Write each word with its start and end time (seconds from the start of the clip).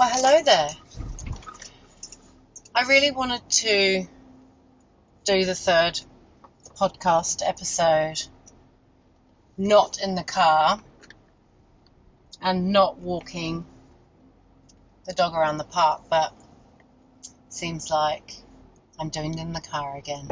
Well, 0.00 0.08
hello 0.08 0.42
there. 0.42 0.70
I 2.74 2.88
really 2.88 3.10
wanted 3.10 3.46
to 3.50 4.06
do 5.26 5.44
the 5.44 5.54
third 5.54 6.00
podcast 6.78 7.46
episode 7.46 8.22
not 9.58 10.00
in 10.02 10.14
the 10.14 10.22
car 10.22 10.80
and 12.40 12.72
not 12.72 12.96
walking 12.96 13.66
the 15.04 15.12
dog 15.12 15.34
around 15.34 15.58
the 15.58 15.64
park, 15.64 16.04
but 16.08 16.32
seems 17.50 17.90
like 17.90 18.36
I'm 18.98 19.10
doing 19.10 19.34
it 19.34 19.42
in 19.42 19.52
the 19.52 19.60
car 19.60 19.98
again. 19.98 20.30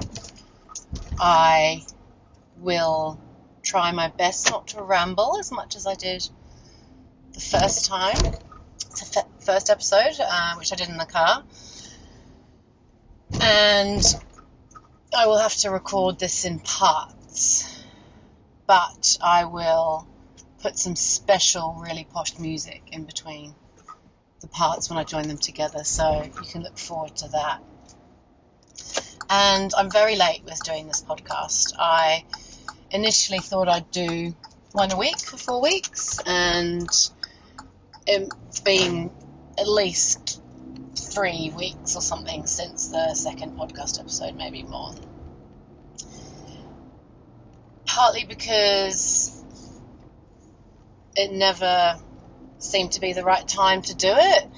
I 1.19 1.85
will 2.57 3.21
try 3.63 3.93
my 3.93 4.09
best 4.09 4.51
not 4.51 4.69
to 4.69 4.83
ramble 4.83 5.37
as 5.39 5.53
much 5.53 5.77
as 5.77 5.87
I 5.87 5.95
did 5.95 6.27
the 7.35 7.41
first 7.41 7.85
time, 7.85 8.17
the 8.99 9.25
first 9.41 9.71
episode, 9.71 10.17
uh, 10.21 10.55
which 10.57 10.73
I 10.73 10.77
did 10.77 10.89
in 10.89 10.97
the 10.97 11.07
car. 11.07 11.43
And 13.41 14.03
I 15.17 15.27
will 15.27 15.39
have 15.39 15.55
to 15.59 15.71
record 15.71 16.19
this 16.19 16.45
in 16.45 16.61
parts, 16.61 17.83
but 18.67 19.19
I 19.23 19.45
will 19.45 20.07
put 20.63 20.79
some 20.79 20.97
special, 20.97 21.75
really 21.81 22.07
posh 22.13 22.39
music 22.39 22.83
in 22.93 23.05
between 23.05 23.55
the 24.41 24.49
parts 24.49 24.91
when 24.91 24.99
I 24.99 25.05
join 25.05 25.29
them 25.29 25.39
together, 25.39 25.85
so 25.85 26.23
you 26.23 26.49
can 26.49 26.63
look 26.63 26.79
forward 26.79 27.17
to 27.17 27.29
that. 27.29 27.63
And 29.31 29.73
I'm 29.77 29.91
very 29.91 30.17
late 30.17 30.43
with 30.45 30.63
doing 30.65 30.87
this 30.87 31.03
podcast. 31.03 31.75
I 31.79 32.25
initially 32.91 33.41
thought 33.41 33.69
I'd 33.69 33.91
do 33.91 34.35
one 34.73 34.93
a 34.93 34.97
week 34.97 35.19
for 35.19 35.37
four 35.37 35.61
weeks, 35.61 36.21
and 36.25 36.89
Um, 38.15 38.29
it's 38.49 38.61
been 38.61 39.11
at 39.59 39.69
least 39.69 40.41
three 40.97 41.53
weeks 41.55 41.97
or 41.97 42.03
something 42.03 42.47
since 42.47 42.89
the 42.89 43.15
second 43.15 43.59
podcast 43.59 44.01
episode, 44.01 44.35
maybe 44.37 44.63
more. 44.63 44.93
Partly 47.87 48.25
because 48.25 49.43
it 51.17 51.33
never 51.33 51.99
seemed 52.59 52.93
to 52.93 53.01
be 53.01 53.13
the 53.13 53.25
right 53.25 53.47
time 53.47 53.83
to 53.83 53.95
do 53.95 54.13
it. 54.15 54.49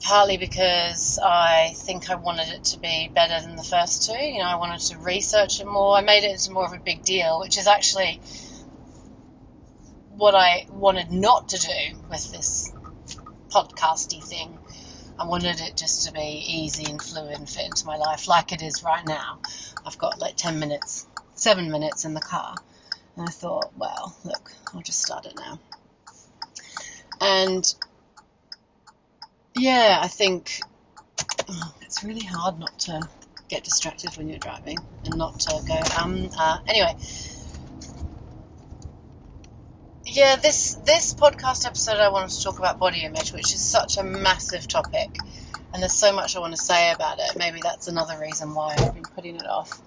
Partly 0.00 0.36
because 0.36 1.18
I 1.18 1.72
think 1.74 2.10
I 2.10 2.16
wanted 2.16 2.48
it 2.48 2.64
to 2.64 2.78
be 2.78 3.10
better 3.12 3.40
than 3.40 3.56
the 3.56 3.62
first 3.62 4.06
two. 4.06 4.18
You 4.18 4.40
know, 4.40 4.44
I 4.44 4.56
wanted 4.56 4.80
to 4.80 4.98
research 4.98 5.60
it 5.60 5.66
more. 5.66 5.96
I 5.96 6.02
made 6.02 6.24
it 6.24 6.32
into 6.32 6.52
more 6.52 6.66
of 6.66 6.74
a 6.74 6.78
big 6.78 7.02
deal, 7.02 7.40
which 7.40 7.56
is 7.56 7.66
actually 7.66 8.20
what 10.16 10.34
I 10.34 10.66
wanted 10.70 11.10
not 11.10 11.48
to 11.50 11.58
do 11.58 11.98
with 12.08 12.30
this 12.30 12.72
podcasty 13.50 14.22
thing. 14.22 14.58
I 15.18 15.26
wanted 15.26 15.60
it 15.60 15.76
just 15.76 16.06
to 16.06 16.12
be 16.12 16.44
easy 16.46 16.90
and 16.90 17.00
fluid 17.00 17.36
and 17.38 17.48
fit 17.48 17.66
into 17.66 17.86
my 17.86 17.96
life 17.96 18.26
like 18.26 18.52
it 18.52 18.62
is 18.62 18.82
right 18.82 19.06
now. 19.06 19.38
I've 19.84 19.98
got 19.98 20.18
like 20.18 20.36
10 20.36 20.58
minutes, 20.58 21.06
7 21.34 21.70
minutes 21.70 22.04
in 22.04 22.14
the 22.14 22.20
car. 22.20 22.54
And 23.16 23.28
I 23.28 23.30
thought, 23.30 23.72
well, 23.76 24.16
look, 24.24 24.52
I'll 24.72 24.82
just 24.82 25.02
start 25.02 25.26
it 25.26 25.34
now. 25.36 25.58
And 27.20 27.74
yeah, 29.54 30.00
I 30.02 30.08
think 30.08 30.60
oh, 31.48 31.74
it's 31.82 32.02
really 32.02 32.24
hard 32.24 32.58
not 32.58 32.76
to 32.80 33.00
get 33.48 33.62
distracted 33.62 34.16
when 34.16 34.28
you're 34.28 34.38
driving 34.38 34.78
and 35.04 35.16
not 35.16 35.38
to 35.38 35.62
go, 35.66 35.80
um, 36.00 36.28
uh, 36.36 36.58
anyway 36.66 36.94
yeah, 40.14 40.36
this 40.36 40.74
this 40.86 41.12
podcast 41.12 41.66
episode 41.66 41.98
I 41.98 42.08
wanted 42.08 42.30
to 42.30 42.42
talk 42.42 42.60
about 42.60 42.78
body 42.78 43.02
image, 43.02 43.32
which 43.32 43.52
is 43.52 43.60
such 43.60 43.96
a 43.98 44.04
massive 44.04 44.68
topic, 44.68 45.18
and 45.72 45.82
there's 45.82 45.92
so 45.92 46.12
much 46.12 46.36
I 46.36 46.38
want 46.38 46.54
to 46.54 46.62
say 46.62 46.92
about 46.92 47.18
it. 47.18 47.36
Maybe 47.36 47.58
that's 47.60 47.88
another 47.88 48.18
reason 48.20 48.54
why 48.54 48.76
I've 48.78 48.94
been 48.94 49.02
putting 49.02 49.36
it 49.36 49.46
off. 49.46 49.80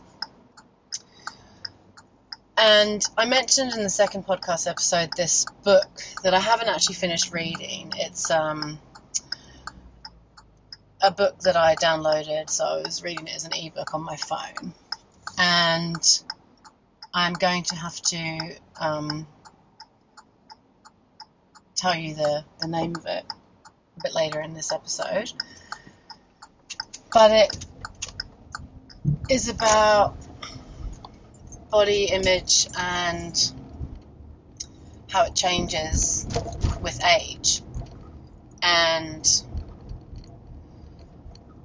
And 2.58 3.06
I 3.18 3.26
mentioned 3.26 3.72
in 3.74 3.84
the 3.84 3.90
second 3.90 4.26
podcast 4.26 4.70
episode 4.70 5.12
this 5.16 5.46
book 5.64 6.02
that 6.24 6.34
I 6.34 6.40
haven't 6.40 6.68
actually 6.68 6.96
finished 6.96 7.32
reading. 7.32 7.94
It's 7.96 8.30
um, 8.30 8.80
a 11.02 11.12
book 11.12 11.40
that 11.40 11.56
I 11.56 11.76
downloaded, 11.76 12.50
so 12.50 12.66
I 12.66 12.82
was 12.82 13.02
reading 13.02 13.28
it 13.28 13.36
as 13.36 13.46
an 13.46 13.54
ebook 13.54 13.94
on 13.94 14.04
my 14.04 14.18
phone, 14.18 14.74
and 15.38 16.22
I'm 17.14 17.34
going 17.34 17.64
to 17.64 17.76
have 17.76 17.96
to 18.02 18.56
um, 18.82 19.26
tell 21.78 21.96
you 21.96 22.16
the, 22.16 22.44
the 22.60 22.68
name 22.68 22.96
of 22.96 23.06
it 23.06 23.24
a 23.98 24.02
bit 24.02 24.14
later 24.14 24.42
in 24.42 24.54
this 24.54 24.72
episode. 24.72 25.32
But 27.14 27.32
it 27.32 27.66
is 29.30 29.48
about 29.48 30.18
body 31.72 32.06
image 32.06 32.68
and 32.78 33.52
how 35.10 35.26
it 35.26 35.36
changes 35.36 36.28
with 36.82 37.00
age 37.04 37.62
and 38.62 39.44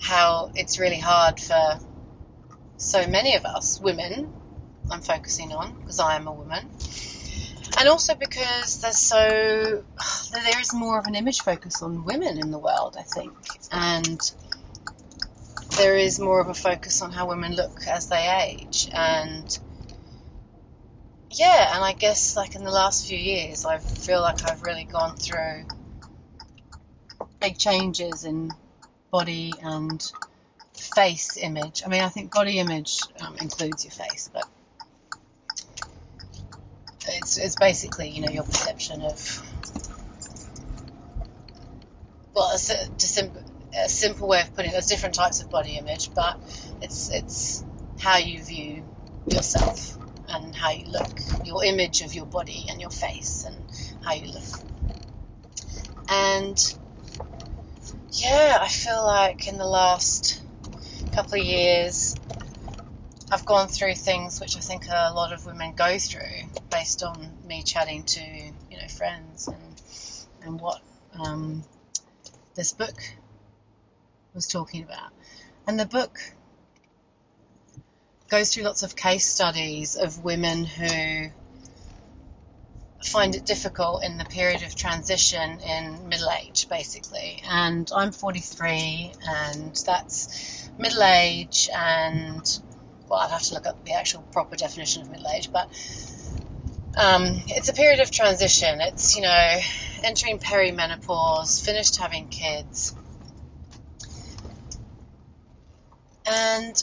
how 0.00 0.52
it's 0.54 0.78
really 0.78 0.98
hard 0.98 1.40
for 1.40 1.78
so 2.76 3.06
many 3.06 3.36
of 3.36 3.44
us 3.44 3.80
women 3.80 4.32
I'm 4.90 5.00
focusing 5.00 5.52
on 5.52 5.72
because 5.80 6.00
I 6.00 6.16
am 6.16 6.26
a 6.26 6.32
woman 6.32 6.68
and 7.78 7.88
also 7.88 8.14
because 8.14 8.80
there's 8.80 8.98
so 8.98 9.84
there 10.32 10.60
is 10.60 10.74
more 10.74 10.98
of 10.98 11.06
an 11.06 11.14
image 11.14 11.40
focus 11.40 11.82
on 11.82 12.04
women 12.04 12.38
in 12.38 12.50
the 12.50 12.58
world, 12.58 12.96
I 12.98 13.02
think, 13.02 13.32
and 13.70 14.20
there 15.76 15.96
is 15.96 16.20
more 16.20 16.40
of 16.40 16.48
a 16.48 16.54
focus 16.54 17.02
on 17.02 17.12
how 17.12 17.28
women 17.28 17.54
look 17.54 17.86
as 17.86 18.08
they 18.08 18.28
age, 18.46 18.88
and 18.92 19.58
yeah, 21.30 21.74
and 21.74 21.84
I 21.84 21.92
guess 21.92 22.36
like 22.36 22.54
in 22.54 22.64
the 22.64 22.70
last 22.70 23.06
few 23.06 23.18
years, 23.18 23.64
I 23.64 23.78
feel 23.78 24.20
like 24.20 24.48
I've 24.50 24.62
really 24.62 24.84
gone 24.84 25.16
through 25.16 25.64
big 27.40 27.58
changes 27.58 28.24
in 28.24 28.50
body 29.10 29.52
and 29.62 30.12
face 30.74 31.36
image. 31.36 31.82
I 31.84 31.88
mean, 31.88 32.02
I 32.02 32.08
think 32.08 32.32
body 32.32 32.58
image 32.58 33.00
um, 33.20 33.36
includes 33.40 33.84
your 33.84 33.92
face, 33.92 34.30
but 34.32 34.44
it's, 37.14 37.36
it's 37.38 37.56
basically, 37.56 38.08
you 38.08 38.22
know, 38.22 38.30
your 38.30 38.44
perception 38.44 39.02
of, 39.02 39.42
well, 42.34 42.50
a, 42.52 42.58
sim- 42.58 43.32
a 43.76 43.88
simple 43.88 44.28
way 44.28 44.40
of 44.40 44.54
putting 44.54 44.70
it, 44.70 44.72
there's 44.72 44.86
different 44.86 45.14
types 45.14 45.40
of 45.40 45.50
body 45.50 45.76
image, 45.76 46.12
but 46.14 46.38
it's, 46.80 47.10
it's 47.10 47.64
how 47.98 48.16
you 48.16 48.42
view 48.42 48.84
yourself 49.28 49.96
and 50.28 50.54
how 50.54 50.70
you 50.70 50.86
look, 50.86 51.20
your 51.44 51.64
image 51.64 52.00
of 52.02 52.14
your 52.14 52.26
body 52.26 52.66
and 52.68 52.80
your 52.80 52.90
face 52.90 53.44
and 53.46 53.56
how 54.02 54.14
you 54.14 54.32
look. 54.32 54.42
And 56.08 56.74
yeah, 58.12 58.58
I 58.60 58.68
feel 58.68 59.04
like 59.04 59.48
in 59.48 59.58
the 59.58 59.66
last 59.66 60.42
couple 61.14 61.38
of 61.38 61.44
years, 61.44 62.16
I've 63.30 63.46
gone 63.46 63.68
through 63.68 63.94
things 63.94 64.40
which 64.40 64.56
I 64.56 64.60
think 64.60 64.84
a 64.88 65.12
lot 65.14 65.32
of 65.32 65.46
women 65.46 65.72
go 65.74 65.98
through 65.98 66.20
based 66.82 67.04
on 67.04 67.30
me 67.46 67.62
chatting 67.62 68.02
to 68.02 68.20
you 68.20 68.76
know 68.76 68.88
friends 68.88 69.46
and 69.46 69.82
and 70.42 70.60
what 70.60 70.80
um, 71.16 71.62
this 72.56 72.72
book 72.72 72.96
was 74.34 74.48
talking 74.48 74.82
about. 74.82 75.10
And 75.68 75.78
the 75.78 75.86
book 75.86 76.18
goes 78.28 78.52
through 78.52 78.64
lots 78.64 78.82
of 78.82 78.96
case 78.96 79.24
studies 79.24 79.94
of 79.94 80.24
women 80.24 80.64
who 80.64 81.30
find 83.04 83.36
it 83.36 83.46
difficult 83.46 84.02
in 84.02 84.18
the 84.18 84.24
period 84.24 84.64
of 84.64 84.74
transition 84.74 85.60
in 85.60 86.08
middle 86.08 86.30
age, 86.30 86.68
basically. 86.68 87.44
And 87.48 87.88
I'm 87.94 88.10
43, 88.10 89.12
and 89.24 89.76
that's 89.86 90.68
middle 90.78 91.04
age 91.04 91.68
and 91.72 92.60
well, 93.08 93.20
I'd 93.20 93.30
have 93.30 93.42
to 93.42 93.54
look 93.54 93.66
up 93.66 93.84
the 93.84 93.92
actual 93.92 94.22
proper 94.32 94.56
definition 94.56 95.02
of 95.02 95.10
middle 95.10 95.28
age, 95.28 95.52
but 95.52 95.68
um, 96.96 97.42
it's 97.48 97.68
a 97.68 97.72
period 97.72 98.00
of 98.00 98.10
transition. 98.10 98.80
It's, 98.80 99.16
you 99.16 99.22
know, 99.22 99.58
entering 100.04 100.38
perimenopause, 100.38 101.64
finished 101.64 101.96
having 101.96 102.28
kids. 102.28 102.94
And 106.26 106.82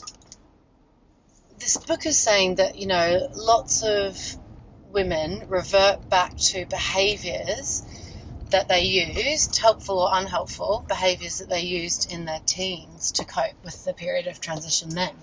this 1.58 1.76
book 1.76 2.06
is 2.06 2.18
saying 2.18 2.56
that, 2.56 2.76
you 2.76 2.86
know, 2.86 3.28
lots 3.34 3.82
of 3.82 4.18
women 4.90 5.44
revert 5.48 6.08
back 6.08 6.36
to 6.36 6.66
behaviors 6.66 7.82
that 8.50 8.68
they 8.68 8.82
used, 8.82 9.56
helpful 9.58 10.00
or 10.00 10.08
unhelpful, 10.12 10.84
behaviors 10.88 11.38
that 11.38 11.48
they 11.48 11.60
used 11.60 12.12
in 12.12 12.24
their 12.24 12.40
teens 12.44 13.12
to 13.12 13.24
cope 13.24 13.54
with 13.64 13.84
the 13.84 13.92
period 13.92 14.26
of 14.26 14.40
transition 14.40 14.90
then. 14.90 15.14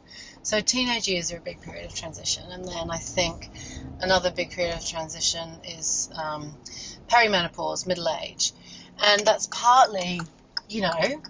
So 0.43 0.61
teenage 0.61 1.07
years 1.07 1.31
are 1.33 1.37
a 1.37 1.41
big 1.41 1.61
period 1.61 1.85
of 1.85 1.93
transition, 1.93 2.43
and 2.49 2.65
then 2.65 2.89
I 2.89 2.97
think 2.97 3.49
another 3.99 4.31
big 4.31 4.51
period 4.51 4.75
of 4.75 4.85
transition 4.85 5.49
is 5.65 6.09
um, 6.15 6.55
perimenopause, 7.07 7.85
middle 7.87 8.07
age, 8.23 8.53
And 8.99 9.25
that's 9.25 9.47
partly, 9.51 10.21
you 10.69 10.81
know, 10.81 11.21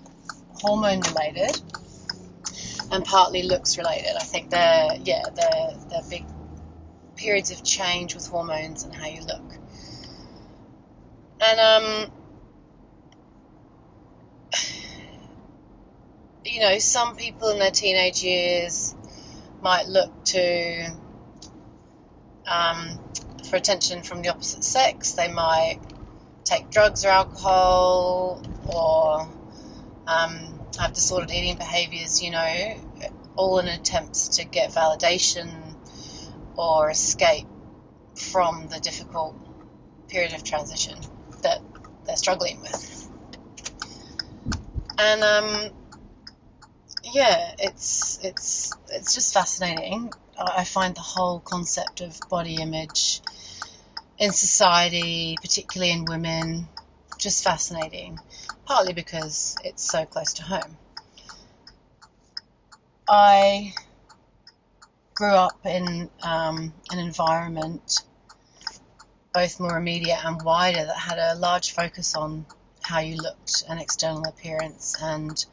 hormone 0.54 1.01
related 1.01 1.62
and 2.92 3.04
partly 3.04 3.44
looks 3.44 3.77
related. 3.77 4.15
I 4.15 4.24
think 4.24 4.50
they're, 4.50 4.98
yeah, 5.04 5.24
they're, 5.33 5.74
they're 5.89 6.09
big 6.09 6.25
periods 7.15 7.51
of 7.51 7.63
change 7.63 8.15
with 8.15 8.27
hormones 8.27 8.83
and 8.83 8.95
how 8.95 9.07
you 9.07 9.21
look. 9.21 9.57
And, 11.42 11.59
um, 11.59 12.12
you 16.45 16.62
know, 16.62 16.80
some 16.80 17.15
people 17.15 17.50
in 17.50 17.59
their 17.59 17.71
teenage 17.71 18.24
years 18.24 18.95
might 19.62 19.88
look 19.88 20.12
to 20.25 20.92
um, 22.45 23.00
for 23.50 23.56
attention 23.56 24.04
from 24.04 24.21
the 24.21 24.30
opposite 24.30 24.63
sex. 24.63 25.13
They 25.13 25.31
might 25.31 25.80
take 26.44 26.69
drugs 26.69 27.06
or 27.06 27.09
alcohol 27.09 28.42
or 28.74 29.27
um, 30.07 30.59
have 30.80 30.94
disordered 30.94 31.31
eating 31.31 31.57
behaviors, 31.57 32.21
you 32.21 32.31
know, 32.31 32.75
all 33.36 33.59
in 33.59 33.68
attempts 33.68 34.38
to 34.38 34.45
get 34.45 34.71
validation 34.71 35.50
or 36.56 36.89
escape 36.89 37.48
from 38.15 38.68
the 38.69 38.80
difficult 38.80 39.36
period 40.07 40.33
of 40.33 40.44
transition 40.44 40.98
that 41.44 41.59
they're 42.06 42.15
struggling 42.15 42.62
with. 42.62 43.09
And 44.98 45.24
um, 45.24 45.71
yeah, 47.12 47.54
it's 47.59 48.19
it's 48.24 48.71
it's 48.89 49.15
just 49.15 49.33
fascinating. 49.33 50.12
I 50.38 50.63
find 50.63 50.95
the 50.95 51.01
whole 51.01 51.39
concept 51.39 52.01
of 52.01 52.19
body 52.30 52.56
image 52.56 53.21
in 54.19 54.31
society, 54.31 55.36
particularly 55.42 55.92
in 55.92 56.06
women, 56.06 56.68
just 57.18 57.44
fascinating. 57.44 58.19
Partly 58.65 58.94
because 58.94 59.56
it's 59.63 59.89
so 59.89 60.06
close 60.06 60.33
to 60.33 60.44
home. 60.44 60.77
I 63.09 63.74
grew 65.13 65.33
up 65.33 65.65
in 65.65 66.09
um, 66.21 66.74
an 66.92 67.00
environment, 67.00 68.04
both 69.33 69.59
more 69.59 69.77
immediate 69.77 70.24
and 70.24 70.42
wider, 70.44 70.86
that 70.86 70.98
had 70.98 71.18
a 71.18 71.36
large 71.36 71.71
focus 71.71 72.15
on 72.15 72.45
how 72.81 73.00
you 73.00 73.15
looked 73.15 73.63
and 73.69 73.80
external 73.80 74.24
appearance 74.27 74.95
and 75.01 75.45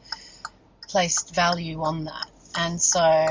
placed 0.87 1.33
value 1.33 1.81
on 1.81 2.05
that. 2.05 2.29
And 2.57 2.81
so 2.81 3.27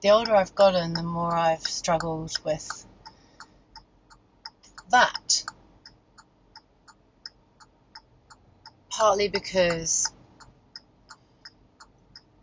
the 0.00 0.10
older 0.10 0.34
I've 0.34 0.54
gotten, 0.54 0.94
the 0.94 1.02
more 1.02 1.34
I've 1.34 1.62
struggled 1.62 2.32
with 2.44 2.86
that. 4.90 5.44
Partly 8.90 9.28
because 9.28 10.12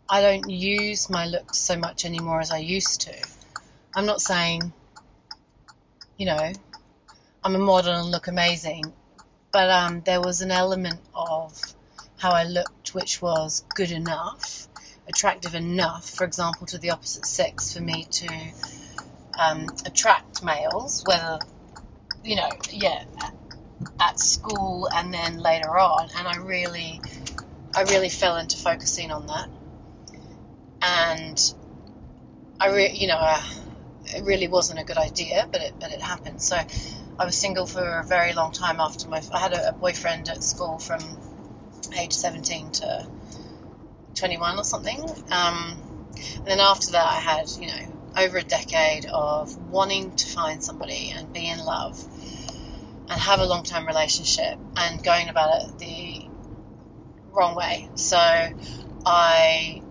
I 0.08 0.20
don't 0.20 0.48
use 0.48 1.10
my 1.10 1.26
looks 1.26 1.58
so 1.58 1.76
much 1.76 2.04
anymore 2.04 2.40
as 2.40 2.52
I 2.52 2.58
used 2.58 3.02
to. 3.02 3.14
I'm 3.94 4.06
not 4.06 4.20
saying, 4.20 4.72
you 6.16 6.26
know, 6.26 6.52
I'm 7.42 7.54
a 7.54 7.58
model 7.58 7.94
and 7.94 8.10
look 8.10 8.28
amazing, 8.28 8.92
but 9.52 9.68
um, 9.70 10.02
there 10.02 10.20
was 10.20 10.42
an 10.42 10.50
element 10.50 11.00
of 11.14 11.75
how 12.26 12.32
I 12.32 12.42
looked 12.42 12.92
which 12.92 13.22
was 13.22 13.64
good 13.76 13.92
enough, 13.92 14.66
attractive 15.06 15.54
enough, 15.54 16.10
for 16.10 16.24
example, 16.24 16.66
to 16.66 16.78
the 16.78 16.90
opposite 16.90 17.24
sex 17.24 17.72
for 17.72 17.80
me 17.80 18.04
to 18.10 18.28
um, 19.38 19.68
attract 19.84 20.42
males, 20.42 21.04
whether, 21.06 21.38
you 22.24 22.34
know, 22.34 22.48
yeah, 22.72 23.04
at 24.00 24.18
school 24.18 24.88
and 24.92 25.14
then 25.14 25.38
later 25.38 25.78
on. 25.78 26.08
And 26.16 26.26
I 26.26 26.38
really, 26.38 27.00
I 27.76 27.82
really 27.82 28.08
fell 28.08 28.36
into 28.38 28.56
focusing 28.56 29.12
on 29.12 29.26
that. 29.28 29.48
And 30.82 31.54
I, 32.58 32.74
re- 32.74 32.92
you 32.92 33.06
know, 33.06 33.18
uh, 33.20 33.42
it 34.16 34.24
really 34.24 34.48
wasn't 34.48 34.80
a 34.80 34.84
good 34.84 34.98
idea, 34.98 35.48
but 35.52 35.60
it, 35.60 35.74
but 35.78 35.92
it 35.92 36.02
happened. 36.02 36.42
So 36.42 36.56
I 37.20 37.24
was 37.24 37.36
single 37.36 37.66
for 37.66 38.00
a 38.00 38.04
very 38.04 38.32
long 38.32 38.50
time 38.50 38.80
after 38.80 39.08
my, 39.08 39.22
I 39.32 39.38
had 39.38 39.52
a, 39.52 39.68
a 39.68 39.72
boyfriend 39.72 40.28
at 40.28 40.42
school 40.42 40.80
from 40.80 41.00
age 41.98 42.12
17 42.12 42.70
to 42.72 43.06
21 44.14 44.58
or 44.58 44.64
something. 44.64 45.00
Um, 45.30 45.82
and 46.36 46.46
then 46.46 46.60
after 46.60 46.92
that, 46.92 47.04
I 47.04 47.20
had, 47.20 47.48
you 47.60 47.68
know, 47.68 47.96
over 48.16 48.38
a 48.38 48.42
decade 48.42 49.06
of 49.06 49.56
wanting 49.70 50.14
to 50.16 50.26
find 50.26 50.64
somebody 50.64 51.12
and 51.14 51.32
be 51.32 51.46
in 51.46 51.58
love 51.58 52.02
and 53.08 53.20
have 53.20 53.40
a 53.40 53.46
long 53.46 53.62
term 53.62 53.86
relationship 53.86 54.58
and 54.76 55.02
going 55.02 55.28
about 55.28 55.62
it 55.62 55.78
the 55.78 56.28
wrong 57.32 57.54
way. 57.54 57.88
So 57.94 58.16
I 58.18 59.82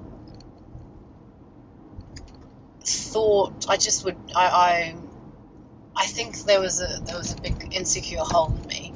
thought 2.82 3.66
I 3.70 3.78
just 3.78 4.06
would 4.06 4.18
I, 4.36 4.46
I 4.46 4.96
I 5.96 6.06
think 6.08 6.38
there 6.44 6.60
was 6.60 6.82
a 6.82 7.02
there 7.06 7.18
was 7.18 7.34
a 7.34 7.38
big 7.42 7.74
insecure 7.74 8.20
hole 8.20 8.54
in 8.62 8.68
me. 8.68 8.94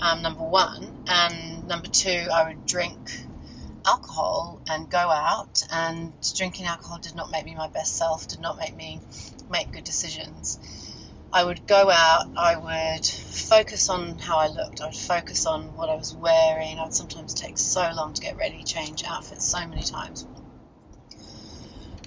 Um, 0.00 0.22
number 0.22 0.44
one, 0.44 1.04
and 1.08 1.49
number 1.70 1.88
two, 1.88 2.26
I 2.30 2.48
would 2.48 2.66
drink 2.66 2.98
alcohol 3.86 4.60
and 4.68 4.90
go 4.90 4.98
out, 4.98 5.64
and 5.70 6.12
drinking 6.36 6.66
alcohol 6.66 6.98
did 6.98 7.14
not 7.14 7.30
make 7.30 7.46
me 7.46 7.54
my 7.54 7.68
best 7.68 7.96
self, 7.96 8.28
did 8.28 8.40
not 8.40 8.58
make 8.58 8.76
me 8.76 9.00
make 9.48 9.72
good 9.72 9.84
decisions. 9.84 10.58
I 11.32 11.44
would 11.44 11.66
go 11.66 11.88
out, 11.88 12.26
I 12.36 12.56
would 12.56 13.06
focus 13.06 13.88
on 13.88 14.18
how 14.18 14.38
I 14.38 14.48
looked, 14.48 14.82
I 14.82 14.86
would 14.86 14.96
focus 14.96 15.46
on 15.46 15.76
what 15.76 15.88
I 15.88 15.94
was 15.94 16.14
wearing. 16.14 16.78
I'd 16.78 16.92
sometimes 16.92 17.32
take 17.34 17.56
so 17.56 17.88
long 17.94 18.12
to 18.14 18.20
get 18.20 18.36
ready, 18.36 18.64
change 18.64 19.04
outfits 19.04 19.46
so 19.46 19.64
many 19.66 19.82
times. 19.82 20.26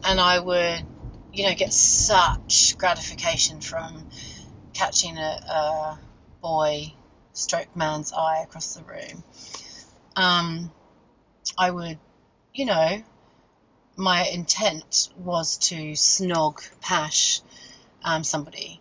And 0.04 0.20
I 0.20 0.40
would, 0.40 0.86
you 1.32 1.46
know, 1.48 1.56
get 1.56 1.72
such 1.72 2.78
gratification 2.78 3.62
from 3.62 4.10
catching 4.74 5.18
a, 5.18 5.22
a 5.22 6.00
boy 6.42 6.94
stroke 7.34 7.76
man's 7.76 8.14
eye 8.14 8.42
across 8.44 8.76
the 8.76 8.84
room 8.84 9.24
um, 10.16 10.72
I 11.58 11.72
would, 11.72 11.98
you 12.54 12.66
know, 12.66 13.04
my 13.96 14.26
intent 14.26 15.10
was 15.18 15.58
to 15.58 15.76
snog, 15.94 16.68
pash 16.82 17.42
um, 18.04 18.24
somebody 18.24 18.80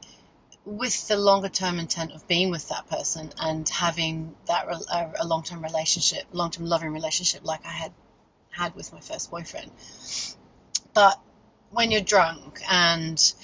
with 0.64 1.08
the 1.08 1.16
longer 1.16 1.49
term 1.49 1.78
intent 1.78 2.12
of 2.12 2.26
being 2.28 2.50
with 2.50 2.69
that 2.69 2.87
person 2.88 3.31
and 3.40 3.69
having 3.69 4.34
that 4.46 4.69
re- 4.69 5.12
a 5.19 5.26
long 5.26 5.43
term 5.43 5.62
relationship, 5.62 6.25
long 6.32 6.50
term 6.50 6.66
loving 6.66 6.93
relationship 6.93 7.44
like 7.44 7.64
I 7.66 7.72
had 7.72 7.93
had 8.50 8.74
with 8.74 8.93
my 8.93 9.00
first 9.00 9.31
boyfriend. 9.31 9.70
But 10.94 11.19
when 11.70 11.91
you're 11.91 12.03
drunk 12.03 12.60
and 12.70 13.34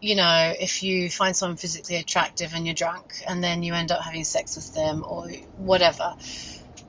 you 0.00 0.14
know, 0.14 0.52
if 0.58 0.82
you 0.82 1.08
find 1.10 1.34
someone 1.34 1.56
physically 1.56 1.96
attractive 1.96 2.52
and 2.54 2.66
you're 2.66 2.74
drunk 2.74 3.14
and 3.26 3.42
then 3.42 3.62
you 3.62 3.74
end 3.74 3.90
up 3.90 4.02
having 4.02 4.24
sex 4.24 4.56
with 4.56 4.74
them 4.74 5.04
or 5.08 5.28
whatever, 5.56 6.14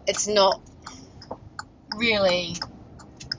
it's 0.05 0.27
not 0.27 0.61
really 1.95 2.55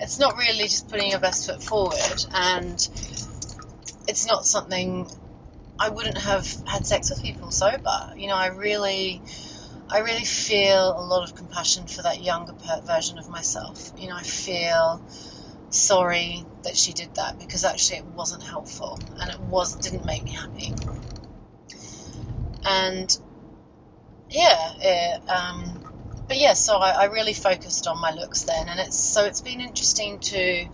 it's 0.01 0.19
not 0.19 0.37
really 0.37 0.65
just 0.65 0.89
putting 0.89 1.11
your 1.11 1.21
best 1.21 1.47
foot 1.47 1.63
forward 1.63 2.25
and 2.33 2.89
it's 4.07 4.27
not 4.27 4.45
something 4.45 5.07
I 5.79 5.91
wouldn't 5.91 6.19
have 6.19 6.47
had 6.67 6.87
sex 6.87 7.11
with 7.11 7.23
people 7.23 7.51
sober. 7.51 8.13
You 8.17 8.29
know, 8.29 8.35
I 8.35 8.49
really 8.49 9.23
I 9.91 9.99
really 9.99 10.25
feel 10.25 10.95
a 10.99 11.05
lot 11.05 11.29
of 11.29 11.35
compassion 11.35 11.87
for 11.87 12.03
that 12.03 12.23
younger 12.23 12.55
version 12.87 13.19
of 13.19 13.29
myself. 13.29 13.93
You 13.97 14.09
know, 14.09 14.17
I 14.17 14.23
feel 14.23 15.03
sorry 15.71 16.45
that 16.63 16.77
she 16.77 16.93
did 16.93 17.15
that 17.17 17.39
because 17.39 17.65
actually 17.65 17.99
it 17.99 18.05
wasn't 18.07 18.43
helpful 18.43 18.99
and 19.21 19.31
it 19.31 19.41
was 19.41 19.75
didn't 19.77 20.07
make 20.07 20.25
me 20.25 20.31
happy. 20.31 20.73
And 22.65 23.19
yeah, 24.31 25.19
um, 25.29 25.81
but 26.27 26.39
yeah, 26.39 26.53
so 26.53 26.77
I, 26.77 26.91
I, 26.91 27.05
really 27.07 27.33
focused 27.33 27.87
on 27.87 27.99
my 27.99 28.13
looks 28.13 28.43
then, 28.43 28.69
and 28.69 28.79
it's 28.79 28.99
so 28.99 29.25
it's 29.25 29.41
been 29.41 29.61
interesting 29.61 30.19
to 30.19 30.67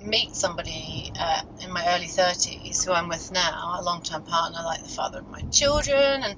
meet 0.00 0.34
somebody 0.34 1.12
uh, 1.18 1.42
in 1.62 1.70
my 1.70 1.84
early 1.94 2.06
30s 2.06 2.84
who 2.84 2.92
I'm 2.92 3.08
with 3.08 3.32
now, 3.32 3.76
a 3.78 3.82
long-term 3.82 4.22
partner, 4.22 4.60
like 4.64 4.82
the 4.82 4.88
father 4.88 5.18
of 5.18 5.28
my 5.28 5.42
children, 5.50 6.22
and 6.22 6.36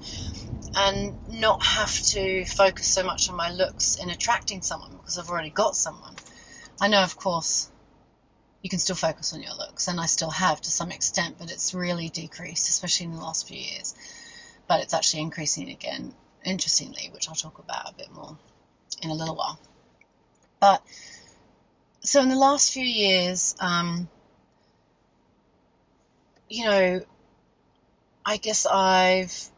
and 0.79 1.41
not 1.41 1.63
have 1.63 2.03
to 2.03 2.45
focus 2.45 2.87
so 2.87 3.03
much 3.03 3.31
on 3.31 3.37
my 3.37 3.51
looks 3.51 3.97
in 3.97 4.11
attracting 4.11 4.63
someone 4.63 4.91
because 4.97 5.19
I've 5.19 5.31
already 5.31 5.51
got 5.51 5.77
someone. 5.77 6.15
I 6.81 6.89
know, 6.89 7.03
of 7.03 7.17
course, 7.17 7.71
you 8.63 8.71
can 8.71 8.79
still 8.79 8.97
focus 8.97 9.33
on 9.33 9.43
your 9.43 9.55
looks, 9.55 9.89
and 9.89 10.01
I 10.01 10.07
still 10.07 10.31
have 10.31 10.61
to 10.63 10.71
some 10.71 10.91
extent, 10.93 11.37
but 11.39 11.51
it's 11.51 11.75
really 11.75 12.09
decreased, 12.09 12.69
especially 12.69 13.07
in 13.07 13.13
the 13.13 13.21
last 13.21 13.49
few 13.49 13.59
years. 13.59 13.95
But 14.69 14.81
it's 14.81 14.95
actually 14.95 15.23
increasing 15.23 15.71
again 15.71 16.13
interestingly, 16.45 17.11
which 17.13 17.29
I'll 17.29 17.35
talk 17.35 17.59
about 17.59 17.91
a 17.91 17.95
bit 17.95 18.11
more 18.13 18.37
in 19.03 19.11
a 19.11 19.15
little 19.15 19.37
while. 19.37 19.59
But 20.61 20.83
so 22.01 22.21
in 22.21 22.29
the 22.29 22.37
last 22.37 22.73
few 22.73 22.85
years, 22.85 23.55
um, 23.61 24.09
you 26.49 26.65
know, 26.65 27.05
I 28.25 28.37
guess 28.39 28.67
I've 28.67 29.51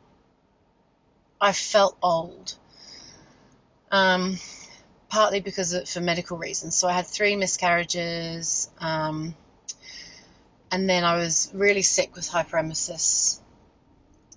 I've 1.40 1.56
felt 1.56 1.96
old, 2.02 2.54
Um, 3.90 4.38
partly 5.08 5.40
because 5.40 5.72
of, 5.72 5.88
for 5.88 6.00
medical 6.00 6.38
reasons. 6.38 6.76
So 6.76 6.88
I 6.88 6.92
had 6.92 7.06
three 7.06 7.36
miscarriages, 7.36 8.70
um, 8.78 9.34
and 10.70 10.88
then 10.88 11.04
I 11.04 11.16
was 11.16 11.50
really 11.54 11.82
sick 11.82 12.14
with 12.14 12.28
hyperemesis 12.28 13.40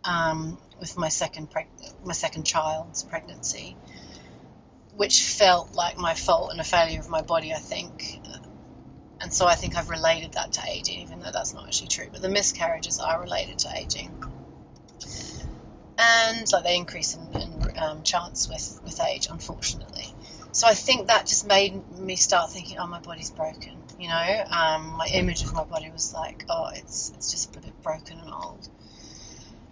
um, 0.04 0.58
with 0.80 0.98
my 0.98 1.10
second 1.10 1.52
preg- 1.52 1.68
my 2.04 2.14
second 2.14 2.46
child's 2.46 3.04
pregnancy, 3.04 3.76
which 4.96 5.24
felt 5.24 5.74
like 5.74 5.98
my 5.98 6.14
fault 6.14 6.52
and 6.52 6.60
a 6.60 6.64
failure 6.64 7.00
of 7.00 7.10
my 7.10 7.22
body, 7.22 7.54
I 7.54 7.60
think. 7.60 8.20
And 9.22 9.32
so 9.32 9.46
I 9.46 9.54
think 9.54 9.76
I've 9.78 9.90
related 9.92 10.34
that 10.34 10.54
to 10.54 10.62
aging, 10.68 11.02
even 11.02 11.20
though 11.20 11.32
that's 11.32 11.54
not 11.54 11.68
actually 11.68 11.90
true. 11.90 12.08
But 12.12 12.24
the 12.24 12.30
miscarriages 12.30 13.00
are 13.00 13.22
related 13.22 13.60
to 13.60 13.70
aging, 13.78 14.12
and 15.98 16.52
like 16.52 16.64
they 16.64 16.76
increase 16.76 17.16
in, 17.16 17.42
in 17.42 17.78
um, 17.78 18.04
chance 18.04 18.50
with 18.50 18.80
with 18.84 19.00
age, 19.02 19.28
unfortunately. 19.30 20.08
So 20.54 20.68
I 20.68 20.74
think 20.74 21.08
that 21.08 21.28
just 21.28 21.48
made 21.48 21.98
me 21.98 22.16
start 22.18 22.52
thinking, 22.52 22.78
oh, 22.78 22.88
my 22.88 23.00
body's 23.00 23.32
broken. 23.32 23.72
You 23.98 24.10
know, 24.10 24.44
um, 24.50 24.96
my 24.98 25.08
image 25.14 25.44
of 25.44 25.54
my 25.54 25.64
body 25.64 25.90
was 25.92 26.14
like, 26.14 26.44
oh, 26.50 26.70
it's 26.74 27.12
it's 27.16 27.32
just 27.32 27.56
a 27.56 27.60
bit 27.60 27.82
broken 27.84 28.20
and 28.20 28.34
old. 28.34 28.68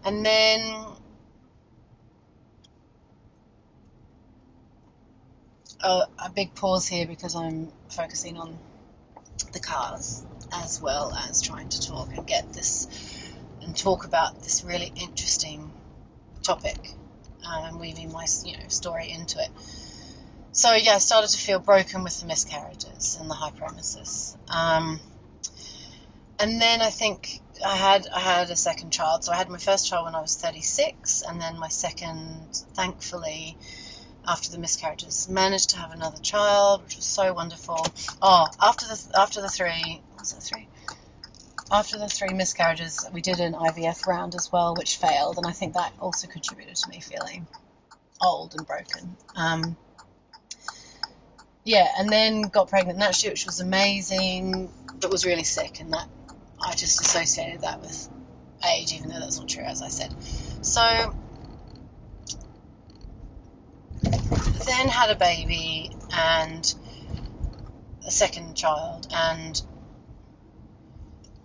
And 0.05 0.25
then 0.25 0.85
uh, 5.81 6.05
a 6.23 6.29
big 6.29 6.55
pause 6.55 6.87
here 6.87 7.05
because 7.05 7.35
I'm 7.35 7.71
focusing 7.89 8.37
on 8.37 8.57
the 9.51 9.59
cars 9.59 10.23
as 10.51 10.81
well 10.81 11.13
as 11.13 11.41
trying 11.41 11.69
to 11.69 11.87
talk 11.87 12.09
and 12.15 12.25
get 12.25 12.53
this 12.53 12.87
and 13.61 13.75
talk 13.75 14.05
about 14.05 14.41
this 14.43 14.63
really 14.63 14.91
interesting 14.95 15.71
topic 16.43 16.93
um, 17.45 17.65
and 17.65 17.79
weaving 17.79 18.11
my 18.11 18.25
you 18.45 18.53
know 18.53 18.67
story 18.69 19.09
into 19.11 19.39
it. 19.39 19.49
So 20.51 20.73
yeah, 20.73 20.95
I 20.95 20.97
started 20.97 21.29
to 21.29 21.37
feel 21.37 21.59
broken 21.59 22.03
with 22.03 22.19
the 22.19 22.25
miscarriages 22.25 23.17
and 23.19 23.29
the 23.29 23.35
hyperemesis. 23.35 24.35
Um, 24.49 24.99
and 26.39 26.61
then 26.61 26.81
I 26.81 26.89
think 26.89 27.41
I 27.65 27.75
had 27.75 28.07
I 28.07 28.19
had 28.19 28.49
a 28.49 28.55
second 28.55 28.91
child. 28.91 29.23
So 29.23 29.31
I 29.31 29.35
had 29.35 29.49
my 29.49 29.57
first 29.57 29.87
child 29.87 30.05
when 30.05 30.15
I 30.15 30.21
was 30.21 30.35
36, 30.35 31.21
and 31.27 31.39
then 31.39 31.59
my 31.59 31.67
second, 31.67 32.55
thankfully, 32.73 33.57
after 34.27 34.49
the 34.51 34.57
miscarriages, 34.57 35.29
managed 35.29 35.71
to 35.71 35.77
have 35.77 35.91
another 35.91 36.17
child, 36.17 36.83
which 36.83 36.95
was 36.95 37.05
so 37.05 37.33
wonderful. 37.33 37.85
Oh, 38.21 38.47
after 38.61 38.87
the 38.87 39.19
after 39.19 39.41
the 39.41 39.49
three, 39.49 40.01
was 40.17 40.33
it 40.33 40.41
three? 40.41 40.67
After 41.71 41.99
the 41.99 42.07
three 42.07 42.33
miscarriages, 42.33 43.05
we 43.13 43.21
did 43.21 43.39
an 43.39 43.53
IVF 43.53 44.07
round 44.07 44.33
as 44.33 44.51
well, 44.51 44.73
which 44.75 44.97
failed, 44.97 45.37
and 45.37 45.45
I 45.45 45.51
think 45.51 45.75
that 45.75 45.93
also 45.99 46.27
contributed 46.27 46.75
to 46.77 46.89
me 46.89 46.99
feeling 46.99 47.47
old 48.21 48.55
and 48.57 48.65
broken. 48.65 49.15
Um, 49.35 49.77
yeah, 51.69 51.87
and 51.99 52.09
then 52.09 52.41
got 52.41 52.67
pregnant 52.67 52.97
naturally, 52.97 53.31
which 53.33 53.45
was 53.45 53.59
amazing, 53.59 54.71
but 54.99 55.11
was 55.11 55.23
really 55.23 55.43
sick, 55.43 55.79
and 55.79 55.93
that 55.93 56.07
I 56.59 56.73
just 56.73 56.99
associated 56.99 57.61
that 57.61 57.79
with 57.79 58.09
age, 58.67 58.91
even 58.91 59.09
though 59.09 59.19
that's 59.19 59.37
not 59.37 59.47
true, 59.47 59.63
as 59.63 59.83
I 59.83 59.89
said. 59.89 60.11
So 60.61 61.13
then 64.65 64.87
had 64.87 65.11
a 65.11 65.15
baby 65.15 65.91
and 66.11 66.73
a 68.03 68.09
second 68.09 68.55
child, 68.55 69.05
and 69.13 69.61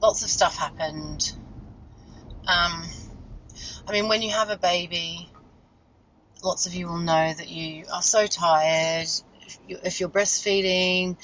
lots 0.00 0.24
of 0.24 0.30
stuff 0.30 0.56
happened. 0.56 1.30
Um, 2.48 2.84
I 3.86 3.92
mean, 3.92 4.08
when 4.08 4.22
you 4.22 4.30
have 4.30 4.48
a 4.48 4.56
baby, 4.56 5.28
lots 6.42 6.64
of 6.64 6.72
you 6.72 6.86
will 6.86 6.96
know 6.96 7.34
that 7.34 7.50
you 7.50 7.84
are 7.92 8.00
so 8.00 8.26
tired. 8.26 9.08
If, 9.46 9.58
you, 9.66 9.78
if 9.82 10.00
you're 10.00 10.08
breastfeeding, 10.08 11.16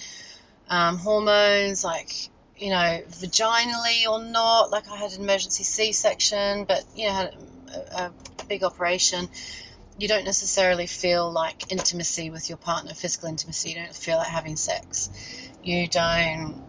um, 0.68 0.98
hormones 0.98 1.84
like 1.84 2.30
you 2.60 2.68
know, 2.68 3.02
vaginally 3.08 4.06
or 4.08 4.22
not. 4.22 4.70
Like 4.70 4.88
I 4.90 4.96
had 4.96 5.12
an 5.12 5.22
emergency 5.22 5.64
C-section, 5.64 6.64
but 6.64 6.84
you 6.94 7.08
know, 7.08 7.14
had 7.14 7.34
a, 7.74 8.12
a 8.40 8.44
big 8.46 8.62
operation. 8.62 9.28
You 9.98 10.08
don't 10.08 10.24
necessarily 10.24 10.86
feel 10.86 11.30
like 11.32 11.72
intimacy 11.72 12.30
with 12.30 12.48
your 12.48 12.58
partner, 12.58 12.94
physical 12.94 13.28
intimacy. 13.28 13.70
You 13.70 13.76
don't 13.76 13.94
feel 13.94 14.18
like 14.18 14.28
having 14.28 14.56
sex. 14.56 15.10
You 15.62 15.88
don't, 15.88 16.62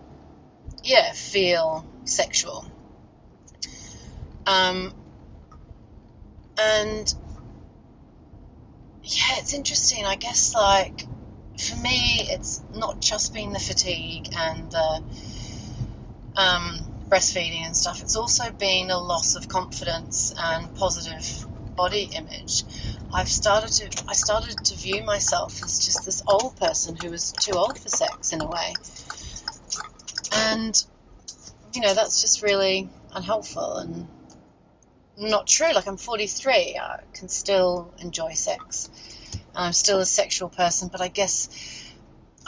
yeah, 0.83 1.11
feel 1.11 1.85
sexual. 2.05 2.65
Um, 4.47 4.93
and 6.57 7.13
yeah, 9.03 9.37
it's 9.37 9.53
interesting. 9.53 10.05
I 10.05 10.15
guess 10.15 10.55
like 10.55 11.05
for 11.61 11.77
me, 11.77 12.27
it's 12.29 12.61
not 12.73 12.99
just 12.99 13.33
been 13.33 13.53
the 13.53 13.59
fatigue 13.59 14.27
and 14.35 14.71
the 14.71 15.03
um, 16.35 16.79
breastfeeding 17.09 17.65
and 17.65 17.75
stuff, 17.75 18.01
it's 18.01 18.15
also 18.15 18.51
been 18.51 18.89
a 18.89 18.97
loss 18.97 19.35
of 19.35 19.47
confidence 19.47 20.33
and 20.37 20.73
positive 20.75 21.45
body 21.75 22.09
image. 22.15 22.63
I've 23.13 23.27
started 23.27 23.71
to 23.73 24.03
I 24.07 24.13
started 24.13 24.57
to 24.65 24.75
view 24.75 25.03
myself 25.03 25.61
as 25.63 25.85
just 25.85 26.05
this 26.05 26.23
old 26.27 26.55
person 26.55 26.95
who 26.95 27.09
was 27.11 27.33
too 27.33 27.53
old 27.53 27.77
for 27.77 27.89
sex 27.89 28.31
in 28.31 28.41
a 28.41 28.47
way, 28.47 28.73
and 30.31 30.83
you 31.73 31.81
know 31.81 31.93
that's 31.93 32.21
just 32.21 32.41
really 32.41 32.89
unhelpful 33.13 33.77
and 33.77 34.07
not 35.17 35.47
true. 35.47 35.73
Like 35.73 35.87
I'm 35.87 35.97
43, 35.97 36.79
I 36.81 37.01
can 37.13 37.27
still 37.27 37.93
enjoy 37.99 38.31
sex. 38.33 38.89
I'm 39.55 39.73
still 39.73 39.99
a 39.99 40.05
sexual 40.05 40.49
person, 40.49 40.89
but 40.89 41.01
I 41.01 41.07
guess 41.07 41.49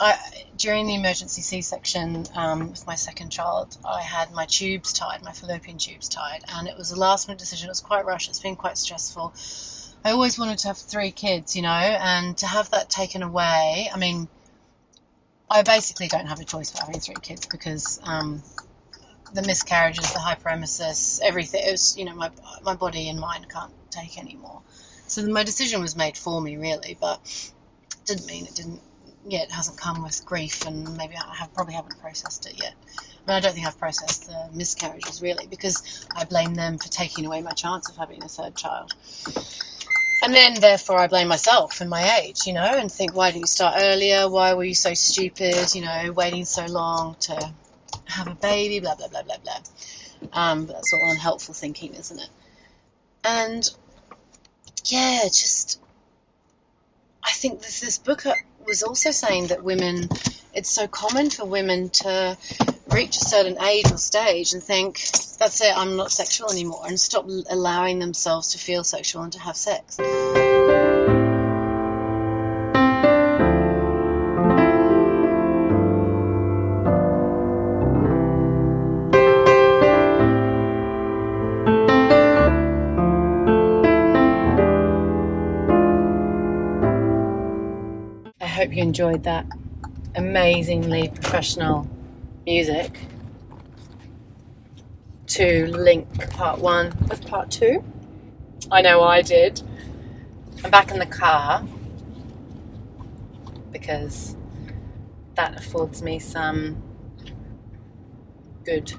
I, 0.00 0.18
during 0.56 0.86
the 0.86 0.94
emergency 0.94 1.42
C-section 1.42 2.26
um, 2.34 2.70
with 2.70 2.86
my 2.86 2.96
second 2.96 3.30
child, 3.30 3.76
I 3.84 4.02
had 4.02 4.32
my 4.32 4.46
tubes 4.46 4.92
tied, 4.92 5.22
my 5.22 5.32
fallopian 5.32 5.78
tubes 5.78 6.08
tied, 6.08 6.42
and 6.48 6.66
it 6.66 6.76
was 6.76 6.90
a 6.90 6.96
last-minute 6.96 7.38
decision. 7.38 7.68
It 7.68 7.70
was 7.70 7.80
quite 7.80 8.04
rushed. 8.04 8.28
It's 8.28 8.40
been 8.40 8.56
quite 8.56 8.76
stressful. 8.76 9.32
I 10.04 10.10
always 10.10 10.38
wanted 10.38 10.58
to 10.58 10.68
have 10.68 10.78
three 10.78 11.12
kids, 11.12 11.54
you 11.56 11.62
know, 11.62 11.68
and 11.68 12.36
to 12.38 12.46
have 12.46 12.70
that 12.70 12.90
taken 12.90 13.22
away. 13.22 13.88
I 13.92 13.96
mean, 13.98 14.28
I 15.50 15.62
basically 15.62 16.08
don't 16.08 16.26
have 16.26 16.40
a 16.40 16.44
choice 16.44 16.70
for 16.70 16.78
having 16.84 17.00
three 17.00 17.14
kids 17.22 17.46
because 17.46 18.00
um, 18.02 18.42
the 19.32 19.42
miscarriages, 19.42 20.12
the 20.12 20.18
hyperemesis, 20.18 21.20
everything. 21.22 21.62
It 21.64 21.70
was, 21.70 21.96
you 21.96 22.04
know, 22.04 22.14
my 22.14 22.30
my 22.62 22.74
body 22.74 23.08
and 23.08 23.20
mind 23.20 23.48
can't 23.48 23.72
take 23.90 24.18
anymore. 24.18 24.62
So 25.06 25.26
my 25.26 25.44
decision 25.44 25.80
was 25.80 25.96
made 25.96 26.16
for 26.16 26.40
me, 26.40 26.56
really, 26.56 26.96
but 27.00 27.20
didn't 28.06 28.26
mean 28.26 28.46
it 28.46 28.54
didn't 28.54 28.80
yeah, 29.26 29.42
it 29.42 29.50
hasn't 29.50 29.78
come 29.78 30.02
with 30.02 30.24
grief, 30.26 30.66
and 30.66 30.96
maybe 30.96 31.14
I 31.16 31.34
have 31.34 31.54
probably 31.54 31.74
haven't 31.74 31.98
processed 32.00 32.46
it 32.46 32.60
yet. 32.62 32.74
But 33.26 33.34
I 33.36 33.40
don't 33.40 33.54
think 33.54 33.66
I've 33.66 33.78
processed 33.78 34.26
the 34.26 34.50
miscarriages 34.52 35.22
really, 35.22 35.46
because 35.46 36.06
I 36.14 36.24
blame 36.24 36.54
them 36.54 36.78
for 36.78 36.88
taking 36.88 37.24
away 37.24 37.40
my 37.40 37.52
chance 37.52 37.88
of 37.88 37.96
having 37.96 38.22
a 38.22 38.28
third 38.28 38.54
child. 38.54 38.92
And 40.22 40.34
then, 40.34 40.54
therefore, 40.54 40.98
I 40.98 41.06
blame 41.06 41.28
myself 41.28 41.80
and 41.80 41.90
my 41.90 42.18
age, 42.20 42.46
you 42.46 42.54
know, 42.54 42.62
and 42.64 42.90
think, 42.90 43.14
why 43.14 43.30
didn't 43.30 43.42
you 43.42 43.46
start 43.46 43.76
earlier? 43.78 44.28
Why 44.28 44.54
were 44.54 44.64
you 44.64 44.74
so 44.74 44.94
stupid? 44.94 45.74
You 45.74 45.82
know, 45.82 46.12
waiting 46.12 46.44
so 46.44 46.64
long 46.66 47.16
to 47.20 47.52
have 48.06 48.28
a 48.28 48.34
baby? 48.34 48.80
Blah 48.80 48.94
blah 48.94 49.08
blah 49.08 49.22
blah 49.22 49.36
blah. 49.42 49.60
Um, 50.32 50.64
but 50.66 50.74
that's 50.74 50.92
all 50.94 51.10
unhelpful 51.10 51.54
thinking, 51.54 51.94
isn't 51.94 52.18
it? 52.18 52.28
And 53.22 53.68
yeah, 54.86 55.24
just 55.24 55.80
I 57.22 57.30
think 57.30 57.62
this 57.62 57.80
this 57.80 57.98
book 57.98 58.26
uh, 58.26 58.34
was 58.66 58.82
also 58.82 59.10
saying 59.10 59.48
that 59.48 59.62
women, 59.62 60.08
it's 60.52 60.70
so 60.70 60.86
common 60.86 61.30
for 61.30 61.44
women 61.44 61.90
to 61.90 62.36
reach 62.90 63.16
a 63.16 63.20
certain 63.20 63.60
age 63.62 63.90
or 63.90 63.96
stage 63.96 64.52
and 64.52 64.62
think, 64.62 64.96
that's 65.38 65.60
it, 65.62 65.76
I'm 65.76 65.96
not 65.96 66.12
sexual 66.12 66.50
anymore, 66.50 66.82
and 66.86 66.98
stop 67.00 67.28
allowing 67.50 67.98
themselves 67.98 68.52
to 68.52 68.58
feel 68.58 68.84
sexual 68.84 69.22
and 69.22 69.32
to 69.32 69.40
have 69.40 69.56
sex. 69.56 69.98
Enjoyed 88.94 89.24
that 89.24 89.44
amazingly 90.14 91.08
professional 91.08 91.84
music 92.46 92.96
to 95.26 95.66
link 95.66 96.06
part 96.30 96.60
one 96.60 96.96
with 97.08 97.26
part 97.26 97.50
two. 97.50 97.82
I 98.70 98.82
know 98.82 99.02
I 99.02 99.20
did. 99.20 99.60
I'm 100.62 100.70
back 100.70 100.92
in 100.92 101.00
the 101.00 101.06
car 101.06 101.64
because 103.72 104.36
that 105.34 105.58
affords 105.58 106.00
me 106.00 106.20
some 106.20 106.80
good 108.64 108.92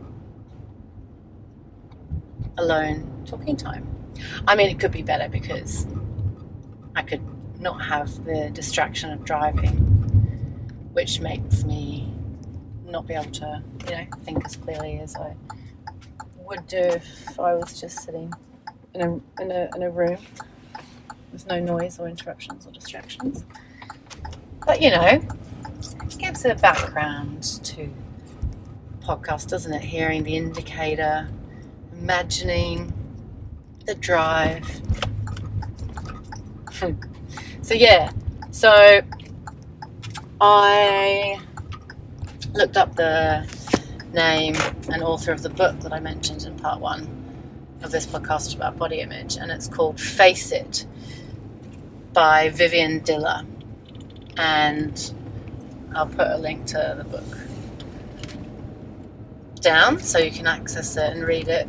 alone 2.58 3.24
talking 3.26 3.56
time. 3.56 3.88
I 4.46 4.58
mean, 4.58 4.70
it 4.70 4.78
could 4.78 4.92
be 4.92 5.04
better 5.04 5.30
because 5.30 5.88
I 6.98 7.02
could 7.02 7.22
not 7.60 7.84
have 7.86 8.24
the 8.26 8.50
distraction 8.54 9.12
of 9.12 9.24
driving, 9.24 9.76
which 10.94 11.20
makes 11.20 11.64
me 11.64 12.12
not 12.86 13.08
be 13.08 13.14
able 13.14 13.32
to, 13.32 13.64
you 13.88 13.96
know, 13.96 14.06
think 14.24 14.46
as 14.46 14.56
clearly 14.56 15.00
as 15.00 15.16
I 15.16 15.36
would 16.38 16.68
do 16.68 16.78
if 16.78 17.40
I 17.40 17.54
was 17.56 17.80
just 17.80 18.04
sitting 18.04 18.32
in 18.94 19.02
a, 19.02 19.42
in 19.42 19.52
a, 19.52 19.70
in 19.76 19.84
a 19.84 19.90
room 19.90 20.18
with 21.32 21.48
no 21.48 21.60
noise 21.60 22.00
or 22.00 22.08
interruptions 22.08 22.66
or 22.66 22.72
distractions. 22.72 23.44
But 24.66 24.82
you 24.82 24.92
know, 24.92 25.06
it 25.06 26.18
gives 26.18 26.46
a 26.46 26.56
background 26.56 27.44
to 27.66 27.90
podcast, 29.02 29.50
doesn't 29.50 29.74
it? 29.74 29.82
Hearing 29.82 30.24
the 30.24 30.36
indicator, 30.38 31.28
imagining 31.94 32.94
the 33.86 33.96
drive. 33.96 34.82
Hmm. 36.76 36.92
So, 37.66 37.74
yeah, 37.74 38.12
so 38.52 39.02
I 40.40 41.40
looked 42.54 42.78
up 42.78 42.96
the 42.96 43.48
name 44.14 44.56
and 44.90 45.02
author 45.02 45.32
of 45.32 45.42
the 45.42 45.50
book 45.50 45.80
that 45.80 45.92
I 45.92 46.00
mentioned 46.00 46.44
in 46.44 46.60
part 46.60 46.80
one 46.80 47.10
of 47.82 47.90
this 47.90 48.06
podcast 48.06 48.56
about 48.56 48.78
body 48.78 49.00
image, 49.00 49.38
and 49.38 49.50
it's 49.50 49.68
called 49.68 50.00
Face 50.00 50.52
It 50.52 50.86
by 52.14 52.50
Vivian 52.50 53.00
Diller. 53.00 53.42
And 54.38 55.14
I'll 55.96 56.06
put 56.06 56.28
a 56.28 56.38
link 56.38 56.68
to 56.68 56.94
the 56.96 57.04
book 57.04 57.38
down 59.62 60.00
so 60.02 60.20
you 60.20 60.30
can 60.30 60.46
access 60.46 60.98
it 60.98 61.14
and 61.14 61.24
read 61.24 61.48
it 61.48 61.68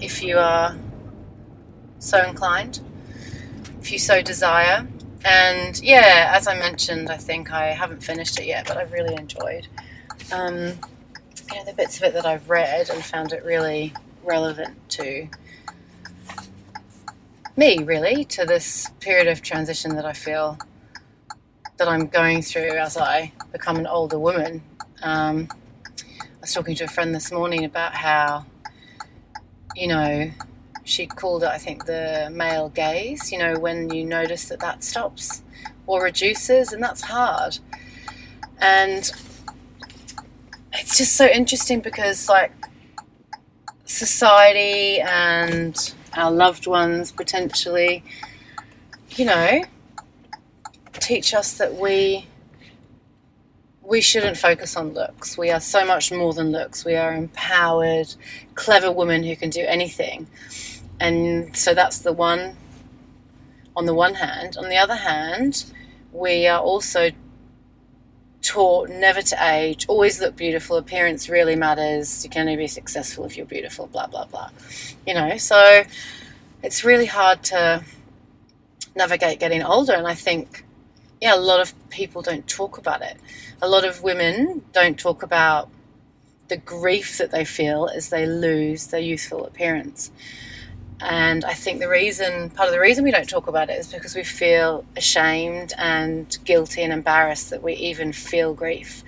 if 0.00 0.22
you 0.22 0.38
are 0.38 0.76
so 1.98 2.24
inclined, 2.24 2.78
if 3.80 3.90
you 3.90 3.98
so 3.98 4.22
desire. 4.22 4.86
And 5.24 5.80
yeah, 5.80 6.32
as 6.34 6.46
I 6.46 6.58
mentioned, 6.58 7.10
I 7.10 7.16
think 7.16 7.52
I 7.52 7.66
haven't 7.68 8.02
finished 8.02 8.38
it 8.38 8.46
yet, 8.46 8.66
but 8.66 8.76
I've 8.76 8.92
really 8.92 9.14
enjoyed 9.14 9.66
um, 10.32 10.54
you 10.56 11.56
know, 11.56 11.64
the 11.64 11.74
bits 11.76 11.96
of 11.96 12.04
it 12.04 12.14
that 12.14 12.26
I've 12.26 12.48
read 12.48 12.90
and 12.90 13.02
found 13.02 13.32
it 13.32 13.44
really 13.44 13.94
relevant 14.24 14.76
to 14.90 15.28
me, 17.56 17.82
really, 17.82 18.24
to 18.26 18.44
this 18.44 18.90
period 19.00 19.26
of 19.26 19.42
transition 19.42 19.96
that 19.96 20.04
I 20.04 20.12
feel 20.12 20.58
that 21.76 21.88
I'm 21.88 22.06
going 22.06 22.42
through 22.42 22.70
as 22.70 22.96
I 22.96 23.32
become 23.52 23.76
an 23.76 23.86
older 23.86 24.18
woman. 24.18 24.62
Um, 25.02 25.48
I 26.20 26.40
was 26.40 26.52
talking 26.52 26.74
to 26.76 26.84
a 26.84 26.88
friend 26.88 27.14
this 27.14 27.32
morning 27.32 27.64
about 27.64 27.94
how, 27.94 28.44
you 29.74 29.88
know, 29.88 30.30
she 30.88 31.06
called 31.06 31.42
it, 31.42 31.48
I 31.48 31.58
think, 31.58 31.84
the 31.84 32.30
male 32.32 32.70
gaze, 32.70 33.30
you 33.30 33.38
know, 33.38 33.58
when 33.58 33.90
you 33.90 34.04
notice 34.04 34.46
that 34.46 34.60
that 34.60 34.82
stops 34.82 35.42
or 35.86 36.02
reduces, 36.02 36.72
and 36.72 36.82
that's 36.82 37.02
hard. 37.02 37.58
And 38.58 39.10
it's 40.72 40.96
just 40.98 41.14
so 41.16 41.26
interesting 41.26 41.80
because, 41.80 42.28
like, 42.28 42.52
society 43.84 45.00
and 45.00 45.94
our 46.14 46.30
loved 46.30 46.66
ones 46.66 47.12
potentially, 47.12 48.02
you 49.10 49.24
know, 49.24 49.62
teach 50.94 51.34
us 51.34 51.58
that 51.58 51.74
we 51.74 52.26
we 53.88 54.02
shouldn't 54.02 54.36
focus 54.36 54.76
on 54.76 54.92
looks. 54.92 55.38
We 55.38 55.50
are 55.50 55.60
so 55.60 55.84
much 55.84 56.12
more 56.12 56.34
than 56.34 56.52
looks. 56.52 56.84
We 56.84 56.94
are 56.94 57.14
empowered, 57.14 58.14
clever 58.54 58.92
women 58.92 59.24
who 59.24 59.34
can 59.34 59.48
do 59.48 59.64
anything. 59.66 60.26
And 61.00 61.56
so 61.56 61.74
that's 61.74 61.98
the 61.98 62.12
one 62.12 62.56
on 63.76 63.86
the 63.86 63.94
one 63.94 64.14
hand. 64.14 64.56
On 64.56 64.68
the 64.68 64.76
other 64.76 64.96
hand, 64.96 65.64
we 66.12 66.46
are 66.46 66.60
also 66.60 67.10
taught 68.42 68.88
never 68.88 69.20
to 69.20 69.36
age, 69.46 69.86
always 69.88 70.20
look 70.20 70.34
beautiful, 70.36 70.76
appearance 70.76 71.28
really 71.28 71.54
matters, 71.54 72.24
you 72.24 72.30
can 72.30 72.42
only 72.42 72.56
be 72.56 72.66
successful 72.66 73.24
if 73.24 73.36
you're 73.36 73.46
beautiful, 73.46 73.86
blah, 73.86 74.06
blah, 74.06 74.24
blah. 74.24 74.50
You 75.06 75.14
know, 75.14 75.36
so 75.36 75.82
it's 76.62 76.84
really 76.84 77.06
hard 77.06 77.42
to 77.44 77.84
navigate 78.96 79.38
getting 79.38 79.62
older. 79.62 79.92
And 79.92 80.06
I 80.06 80.14
think, 80.14 80.64
yeah, 81.20 81.34
a 81.34 81.36
lot 81.36 81.60
of 81.60 81.72
people 81.90 82.22
don't 82.22 82.46
talk 82.48 82.78
about 82.78 83.02
it. 83.02 83.16
A 83.60 83.68
lot 83.68 83.84
of 83.84 84.02
women 84.02 84.64
don't 84.72 84.98
talk 84.98 85.22
about 85.22 85.68
the 86.48 86.56
grief 86.56 87.18
that 87.18 87.30
they 87.30 87.44
feel 87.44 87.88
as 87.94 88.08
they 88.08 88.24
lose 88.24 88.86
their 88.88 89.00
youthful 89.00 89.44
appearance. 89.44 90.10
And 91.00 91.44
I 91.44 91.54
think 91.54 91.78
the 91.78 91.88
reason, 91.88 92.50
part 92.50 92.68
of 92.68 92.74
the 92.74 92.80
reason 92.80 93.04
we 93.04 93.12
don't 93.12 93.28
talk 93.28 93.46
about 93.46 93.70
it 93.70 93.78
is 93.78 93.92
because 93.92 94.16
we 94.16 94.24
feel 94.24 94.84
ashamed 94.96 95.72
and 95.78 96.36
guilty 96.44 96.82
and 96.82 96.92
embarrassed 96.92 97.50
that 97.50 97.62
we 97.62 97.74
even 97.74 98.12
feel 98.12 98.52
grief 98.52 99.04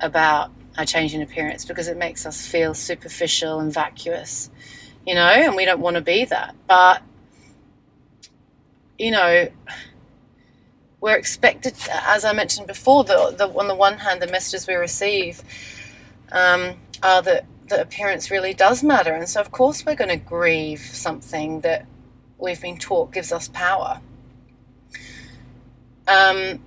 about 0.00 0.50
our 0.78 0.86
change 0.86 1.14
in 1.14 1.20
appearance 1.20 1.64
because 1.66 1.88
it 1.88 1.98
makes 1.98 2.24
us 2.24 2.46
feel 2.46 2.72
superficial 2.72 3.60
and 3.60 3.72
vacuous, 3.72 4.50
you 5.06 5.14
know, 5.14 5.20
and 5.20 5.56
we 5.56 5.66
don't 5.66 5.80
want 5.80 5.96
to 5.96 6.00
be 6.00 6.24
that. 6.24 6.54
But, 6.66 7.02
you 8.98 9.10
know, 9.10 9.48
we're 11.02 11.16
expected, 11.16 11.74
as 11.90 12.24
I 12.24 12.32
mentioned 12.32 12.66
before, 12.66 13.04
the, 13.04 13.34
the, 13.36 13.48
on 13.48 13.68
the 13.68 13.74
one 13.74 13.98
hand, 13.98 14.22
the 14.22 14.26
messages 14.26 14.66
we 14.66 14.74
receive 14.74 15.42
um, 16.32 16.74
are 17.02 17.20
that 17.22 17.44
that 17.70 17.80
appearance 17.80 18.30
really 18.30 18.54
does 18.54 18.82
matter. 18.82 19.14
And 19.14 19.28
so, 19.28 19.40
of 19.40 19.50
course, 19.50 19.84
we're 19.84 19.94
going 19.94 20.10
to 20.10 20.16
grieve 20.16 20.80
something 20.80 21.60
that 21.62 21.86
we've 22.38 22.60
been 22.60 22.76
taught 22.78 23.12
gives 23.12 23.32
us 23.32 23.48
power. 23.48 24.00
Um, 26.06 26.60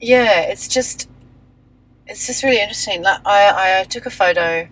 yeah, 0.00 0.40
it's 0.42 0.68
just 0.68 1.08
it's 2.06 2.26
just 2.26 2.42
really 2.42 2.60
interesting. 2.60 3.02
Like 3.02 3.20
I, 3.24 3.80
I 3.80 3.84
took 3.84 4.06
a 4.06 4.10
photo 4.10 4.68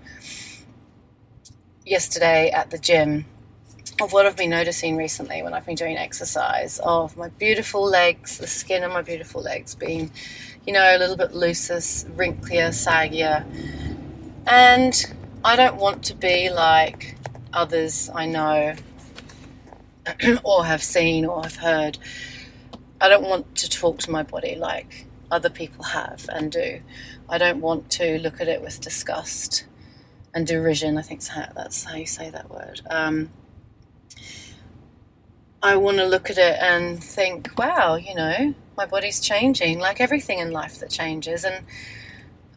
yesterday 1.86 2.50
at 2.50 2.70
the 2.70 2.78
gym 2.78 3.24
of 4.00 4.12
what 4.12 4.26
I've 4.26 4.36
been 4.36 4.50
noticing 4.50 4.96
recently 4.96 5.42
when 5.42 5.54
I've 5.54 5.66
been 5.66 5.74
doing 5.74 5.96
exercise 5.96 6.78
of 6.80 7.16
my 7.16 7.28
beautiful 7.28 7.84
legs, 7.84 8.38
the 8.38 8.46
skin 8.46 8.82
on 8.82 8.92
my 8.92 9.02
beautiful 9.02 9.42
legs 9.42 9.74
being, 9.74 10.10
you 10.66 10.72
know, 10.72 10.96
a 10.96 10.98
little 10.98 11.16
bit 11.16 11.34
looser, 11.34 11.76
wrinklier, 12.16 12.68
saggier 12.68 13.44
and 14.46 15.14
I 15.44 15.56
don't 15.56 15.76
want 15.76 16.04
to 16.04 16.14
be 16.14 16.50
like 16.50 17.16
others 17.52 18.10
I 18.14 18.26
know 18.26 18.74
or 20.44 20.64
have 20.64 20.82
seen 20.82 21.24
or 21.24 21.42
have 21.42 21.56
heard. 21.56 21.98
I 23.00 23.08
don't 23.08 23.24
want 23.24 23.56
to 23.56 23.68
talk 23.68 23.98
to 24.00 24.10
my 24.10 24.22
body 24.22 24.54
like 24.54 25.06
other 25.30 25.50
people 25.50 25.84
have 25.84 26.26
and 26.28 26.52
do. 26.52 26.80
I 27.28 27.38
don't 27.38 27.60
want 27.60 27.90
to 27.92 28.18
look 28.18 28.40
at 28.40 28.48
it 28.48 28.62
with 28.62 28.80
disgust 28.80 29.64
and 30.34 30.46
derision. 30.46 30.98
I 30.98 31.02
think 31.02 31.22
that's 31.22 31.84
how 31.84 31.96
you 31.96 32.06
say 32.06 32.30
that 32.30 32.50
word. 32.50 32.80
Um, 32.90 33.30
I 35.62 35.76
want 35.76 35.98
to 35.98 36.04
look 36.04 36.28
at 36.28 36.38
it 36.38 36.58
and 36.60 37.02
think, 37.02 37.50
wow, 37.56 37.94
you 37.94 38.14
know, 38.14 38.54
my 38.76 38.86
body's 38.86 39.20
changing, 39.20 39.78
like 39.78 40.00
everything 40.00 40.38
in 40.38 40.50
life 40.50 40.80
that 40.80 40.90
changes. 40.90 41.44
And 41.44 41.64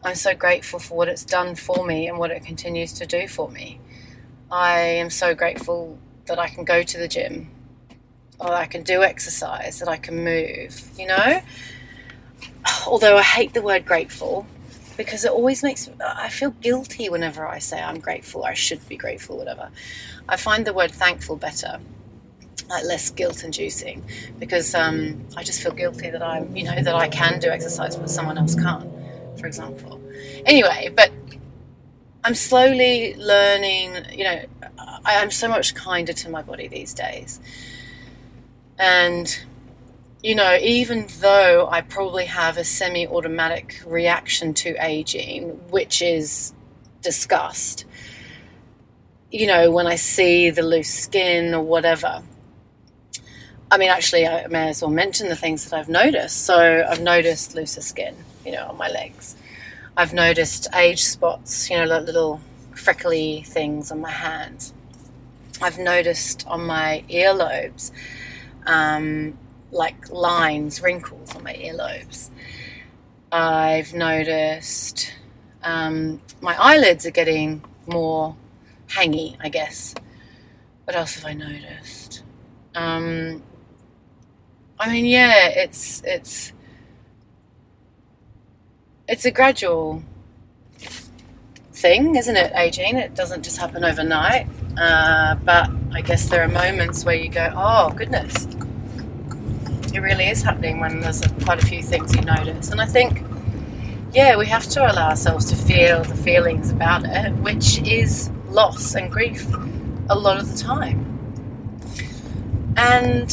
I'm 0.06 0.14
so 0.14 0.36
grateful 0.36 0.78
for 0.78 0.96
what 0.96 1.08
it's 1.08 1.24
done 1.24 1.56
for 1.56 1.84
me 1.84 2.06
and 2.06 2.16
what 2.16 2.30
it 2.30 2.44
continues 2.44 2.92
to 2.92 3.06
do 3.06 3.26
for 3.26 3.50
me. 3.50 3.80
I 4.52 4.78
am 4.78 5.10
so 5.10 5.34
grateful 5.34 5.98
that 6.26 6.38
I 6.38 6.46
can 6.48 6.62
go 6.62 6.84
to 6.84 6.96
the 6.96 7.08
gym 7.08 7.50
or 8.38 8.52
I 8.52 8.66
can 8.66 8.84
do 8.84 9.02
exercise, 9.02 9.80
that 9.80 9.88
I 9.88 9.96
can 9.96 10.22
move, 10.22 10.80
you 10.96 11.08
know? 11.08 11.40
Although 12.86 13.16
I 13.16 13.22
hate 13.24 13.52
the 13.52 13.62
word 13.62 13.84
grateful 13.84 14.46
because 14.96 15.24
it 15.24 15.32
always 15.32 15.64
makes 15.64 15.90
I 16.00 16.28
feel 16.28 16.50
guilty 16.52 17.08
whenever 17.08 17.44
I 17.44 17.58
say 17.58 17.82
I'm 17.82 17.98
grateful, 17.98 18.44
I 18.44 18.54
should 18.54 18.88
be 18.88 18.96
grateful, 18.96 19.36
whatever. 19.36 19.70
I 20.28 20.36
find 20.36 20.64
the 20.64 20.72
word 20.72 20.92
thankful 20.92 21.34
better 21.34 21.80
like 22.70 22.84
less 22.84 23.10
guilt 23.10 23.42
inducing 23.42 24.04
because 24.38 24.72
um, 24.72 25.20
I 25.36 25.42
just 25.42 25.60
feel 25.62 25.72
guilty 25.72 26.10
that 26.10 26.22
I'm, 26.22 26.56
you 26.56 26.62
know, 26.62 26.80
that 26.80 26.94
I 26.94 27.08
can 27.08 27.40
do 27.40 27.48
exercise 27.48 27.96
but 27.96 28.08
someone 28.08 28.38
else 28.38 28.54
can't 28.54 28.95
for 29.38 29.46
example. 29.46 30.00
Anyway, 30.44 30.92
but 30.94 31.10
I'm 32.26 32.34
slowly 32.34 33.14
learning, 33.14 33.94
you 34.10 34.24
know, 34.24 34.42
I, 35.04 35.22
am 35.22 35.30
so 35.30 35.46
much 35.46 35.76
kinder 35.76 36.12
to 36.12 36.28
my 36.28 36.42
body 36.42 36.66
these 36.66 36.92
days. 36.92 37.38
And, 38.80 39.38
you 40.24 40.34
know, 40.34 40.58
even 40.60 41.06
though 41.20 41.68
I 41.70 41.82
probably 41.82 42.24
have 42.24 42.56
a 42.56 42.64
semi 42.64 43.06
automatic 43.06 43.80
reaction 43.86 44.54
to 44.54 44.74
aging, 44.84 45.50
which 45.70 46.02
is 46.02 46.52
disgust, 47.00 47.84
you 49.30 49.46
know, 49.46 49.70
when 49.70 49.86
I 49.86 49.94
see 49.94 50.50
the 50.50 50.62
loose 50.62 50.92
skin 50.92 51.54
or 51.54 51.62
whatever. 51.62 52.24
I 53.70 53.78
mean, 53.78 53.90
actually, 53.90 54.26
I 54.26 54.48
may 54.48 54.70
as 54.70 54.82
well 54.82 54.90
mention 54.90 55.28
the 55.28 55.36
things 55.36 55.64
that 55.64 55.78
I've 55.78 55.88
noticed. 55.88 56.44
So, 56.44 56.84
I've 56.88 57.00
noticed 57.00 57.54
looser 57.54 57.82
skin 57.82 58.16
you 58.46 58.52
know, 58.52 58.68
on 58.68 58.78
my 58.78 58.88
legs. 58.88 59.36
I've 59.96 60.14
noticed 60.14 60.68
age 60.74 61.04
spots, 61.04 61.70
you 61.70 61.76
know, 61.78 61.84
like 61.86 62.04
little 62.04 62.40
freckly 62.74 63.42
things 63.46 63.92
on 63.92 64.00
my 64.00 64.10
hands. 64.10 64.74
I've 65.62 65.78
noticed 65.78 66.46
on 66.46 66.66
my 66.66 67.04
earlobes 67.10 67.92
um, 68.66 69.38
like 69.70 70.10
lines, 70.10 70.82
wrinkles 70.82 71.34
on 71.34 71.42
my 71.44 71.54
earlobes. 71.54 72.30
I've 73.32 73.94
noticed 73.94 75.12
um, 75.62 76.20
my 76.40 76.56
eyelids 76.58 77.06
are 77.06 77.10
getting 77.10 77.64
more 77.86 78.36
hangy, 78.88 79.36
I 79.40 79.48
guess. 79.48 79.94
What 80.84 80.96
else 80.96 81.14
have 81.16 81.24
I 81.26 81.34
noticed? 81.34 82.22
Um, 82.74 83.42
I 84.78 84.90
mean, 84.92 85.06
yeah, 85.06 85.48
it's 85.48 86.02
it's 86.04 86.52
it's 89.08 89.24
a 89.24 89.30
gradual 89.30 90.02
thing, 91.72 92.16
isn't 92.16 92.36
it, 92.36 92.52
aging? 92.54 92.96
It 92.96 93.14
doesn't 93.14 93.44
just 93.44 93.58
happen 93.58 93.84
overnight. 93.84 94.48
Uh, 94.76 95.36
but 95.36 95.70
I 95.92 96.00
guess 96.00 96.28
there 96.28 96.42
are 96.42 96.48
moments 96.48 97.04
where 97.04 97.14
you 97.14 97.28
go, 97.28 97.52
oh, 97.54 97.90
goodness, 97.90 98.46
it 99.94 100.00
really 100.00 100.26
is 100.26 100.42
happening 100.42 100.80
when 100.80 101.00
there's 101.00 101.22
quite 101.44 101.62
a 101.62 101.66
few 101.66 101.82
things 101.82 102.14
you 102.14 102.22
notice. 102.22 102.70
And 102.70 102.80
I 102.80 102.86
think, 102.86 103.22
yeah, 104.12 104.36
we 104.36 104.46
have 104.46 104.66
to 104.70 104.80
allow 104.80 105.10
ourselves 105.10 105.46
to 105.50 105.56
feel 105.56 106.02
the 106.02 106.16
feelings 106.16 106.70
about 106.70 107.04
it, 107.04 107.32
which 107.36 107.78
is 107.82 108.30
loss 108.48 108.94
and 108.94 109.10
grief 109.10 109.46
a 110.08 110.18
lot 110.18 110.38
of 110.38 110.50
the 110.50 110.58
time. 110.58 111.04
And 112.76 113.32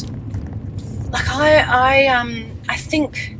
like 1.12 1.28
I, 1.28 2.04
I, 2.04 2.06
um, 2.06 2.50
I 2.68 2.76
think 2.76 3.36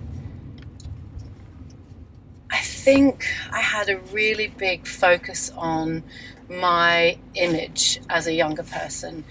think 2.85 3.25
I 3.51 3.61
had 3.61 3.89
a 3.89 3.99
really 4.13 4.49
big 4.49 4.87
focus 4.87 5.51
on 5.57 6.03
my 6.51 7.17
image 7.35 7.99
as 8.11 8.27
a 8.27 8.35
younger 8.35 8.63
person 8.63 9.25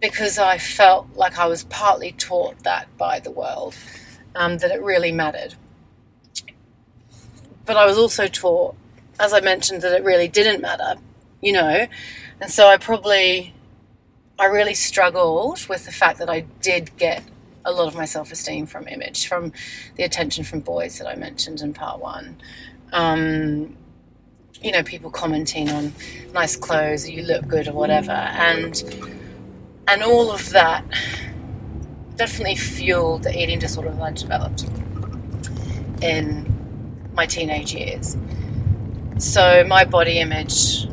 because 0.00 0.36
I 0.36 0.58
felt 0.58 1.06
like 1.14 1.38
I 1.38 1.46
was 1.46 1.62
partly 1.62 2.10
taught 2.10 2.64
that 2.64 2.88
by 2.98 3.20
the 3.20 3.30
world, 3.30 3.76
um, 4.34 4.58
that 4.58 4.72
it 4.72 4.82
really 4.82 5.12
mattered. 5.12 5.54
But 7.66 7.76
I 7.76 7.86
was 7.86 7.96
also 7.96 8.26
taught, 8.26 8.74
as 9.20 9.32
I 9.32 9.38
mentioned, 9.38 9.82
that 9.82 9.92
it 9.92 10.02
really 10.02 10.26
didn't 10.26 10.60
matter, 10.60 10.96
you 11.40 11.52
know, 11.52 11.86
and 12.40 12.50
so 12.50 12.66
I 12.66 12.78
probably, 12.78 13.54
I 14.40 14.46
really 14.46 14.74
struggled 14.74 15.68
with 15.68 15.84
the 15.84 15.92
fact 15.92 16.18
that 16.18 16.28
I 16.28 16.40
did 16.60 16.96
get 16.96 17.22
a 17.64 17.72
lot 17.72 17.88
of 17.88 17.94
my 17.94 18.04
self 18.04 18.32
esteem 18.32 18.66
from 18.66 18.88
image, 18.88 19.26
from 19.26 19.52
the 19.96 20.02
attention 20.02 20.44
from 20.44 20.60
boys 20.60 20.98
that 20.98 21.06
I 21.06 21.14
mentioned 21.14 21.60
in 21.60 21.72
part 21.72 22.00
one. 22.00 22.40
Um, 22.92 23.76
you 24.62 24.70
know, 24.70 24.82
people 24.82 25.10
commenting 25.10 25.70
on 25.70 25.92
nice 26.32 26.56
clothes, 26.56 27.08
you 27.08 27.22
look 27.22 27.46
good, 27.48 27.68
or 27.68 27.72
whatever, 27.72 28.12
and 28.12 28.82
and 29.88 30.02
all 30.02 30.30
of 30.30 30.50
that 30.50 30.84
definitely 32.16 32.56
fueled 32.56 33.24
the 33.24 33.36
eating 33.36 33.58
disorder 33.58 33.90
that 33.90 34.02
I 34.02 34.12
developed 34.12 34.64
in 36.02 36.46
my 37.14 37.26
teenage 37.26 37.74
years. 37.74 38.16
So 39.18 39.64
my 39.68 39.84
body 39.84 40.18
image, 40.18 40.86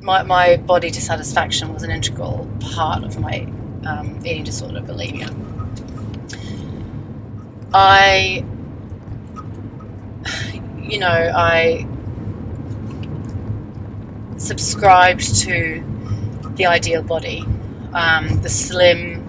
my, 0.00 0.22
my 0.22 0.56
body 0.56 0.90
dissatisfaction 0.90 1.72
was 1.72 1.82
an 1.82 1.90
integral 1.90 2.48
part 2.60 3.04
of 3.04 3.18
my 3.18 3.46
um, 3.86 4.18
eating 4.24 4.44
disorder, 4.44 4.80
bulimia. 4.80 5.30
I, 7.74 8.44
you 10.78 10.98
know, 10.98 11.32
I 11.34 11.86
subscribed 14.36 15.40
to 15.40 15.82
the 16.56 16.66
ideal 16.66 17.02
body, 17.02 17.44
um, 17.94 18.40
the 18.42 18.48
slim, 18.48 19.22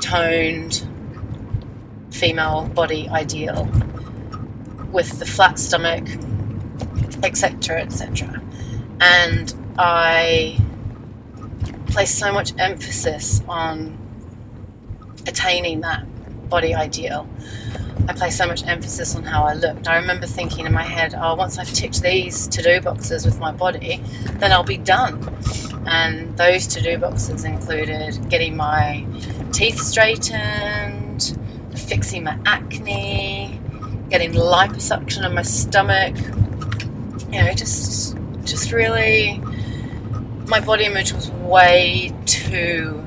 toned 0.00 0.86
female 2.10 2.68
body 2.74 3.08
ideal 3.08 3.68
with 4.90 5.18
the 5.18 5.26
flat 5.26 5.58
stomach, 5.58 6.04
etc., 7.22 7.82
etc. 7.82 8.42
And 9.00 9.54
I 9.78 10.61
place 11.92 12.14
so 12.14 12.32
much 12.32 12.52
emphasis 12.58 13.42
on 13.48 13.98
attaining 15.26 15.80
that 15.82 16.04
body 16.48 16.74
ideal. 16.74 17.28
I 18.08 18.14
place 18.14 18.36
so 18.36 18.46
much 18.46 18.66
emphasis 18.66 19.14
on 19.14 19.22
how 19.22 19.44
I 19.44 19.54
looked. 19.54 19.86
I 19.86 19.96
remember 19.96 20.26
thinking 20.26 20.66
in 20.66 20.72
my 20.72 20.82
head, 20.82 21.14
oh, 21.16 21.34
once 21.34 21.58
I've 21.58 21.72
ticked 21.72 22.02
these 22.02 22.48
to 22.48 22.62
do 22.62 22.80
boxes 22.80 23.24
with 23.24 23.38
my 23.38 23.52
body, 23.52 24.02
then 24.38 24.52
I'll 24.52 24.64
be 24.64 24.78
done. 24.78 25.22
And 25.86 26.36
those 26.36 26.66
to 26.68 26.80
do 26.80 26.98
boxes 26.98 27.44
included 27.44 28.28
getting 28.28 28.56
my 28.56 29.06
teeth 29.52 29.78
straightened, 29.78 31.38
fixing 31.76 32.24
my 32.24 32.38
acne, 32.46 33.60
getting 34.08 34.32
liposuction 34.32 35.24
on 35.24 35.34
my 35.34 35.42
stomach. 35.42 36.16
You 37.32 37.44
know, 37.44 37.52
just 37.52 38.16
just 38.44 38.72
really 38.72 39.40
my 40.46 40.60
body 40.60 40.84
image 40.84 41.12
was 41.12 41.30
way 41.30 42.12
too 42.26 43.02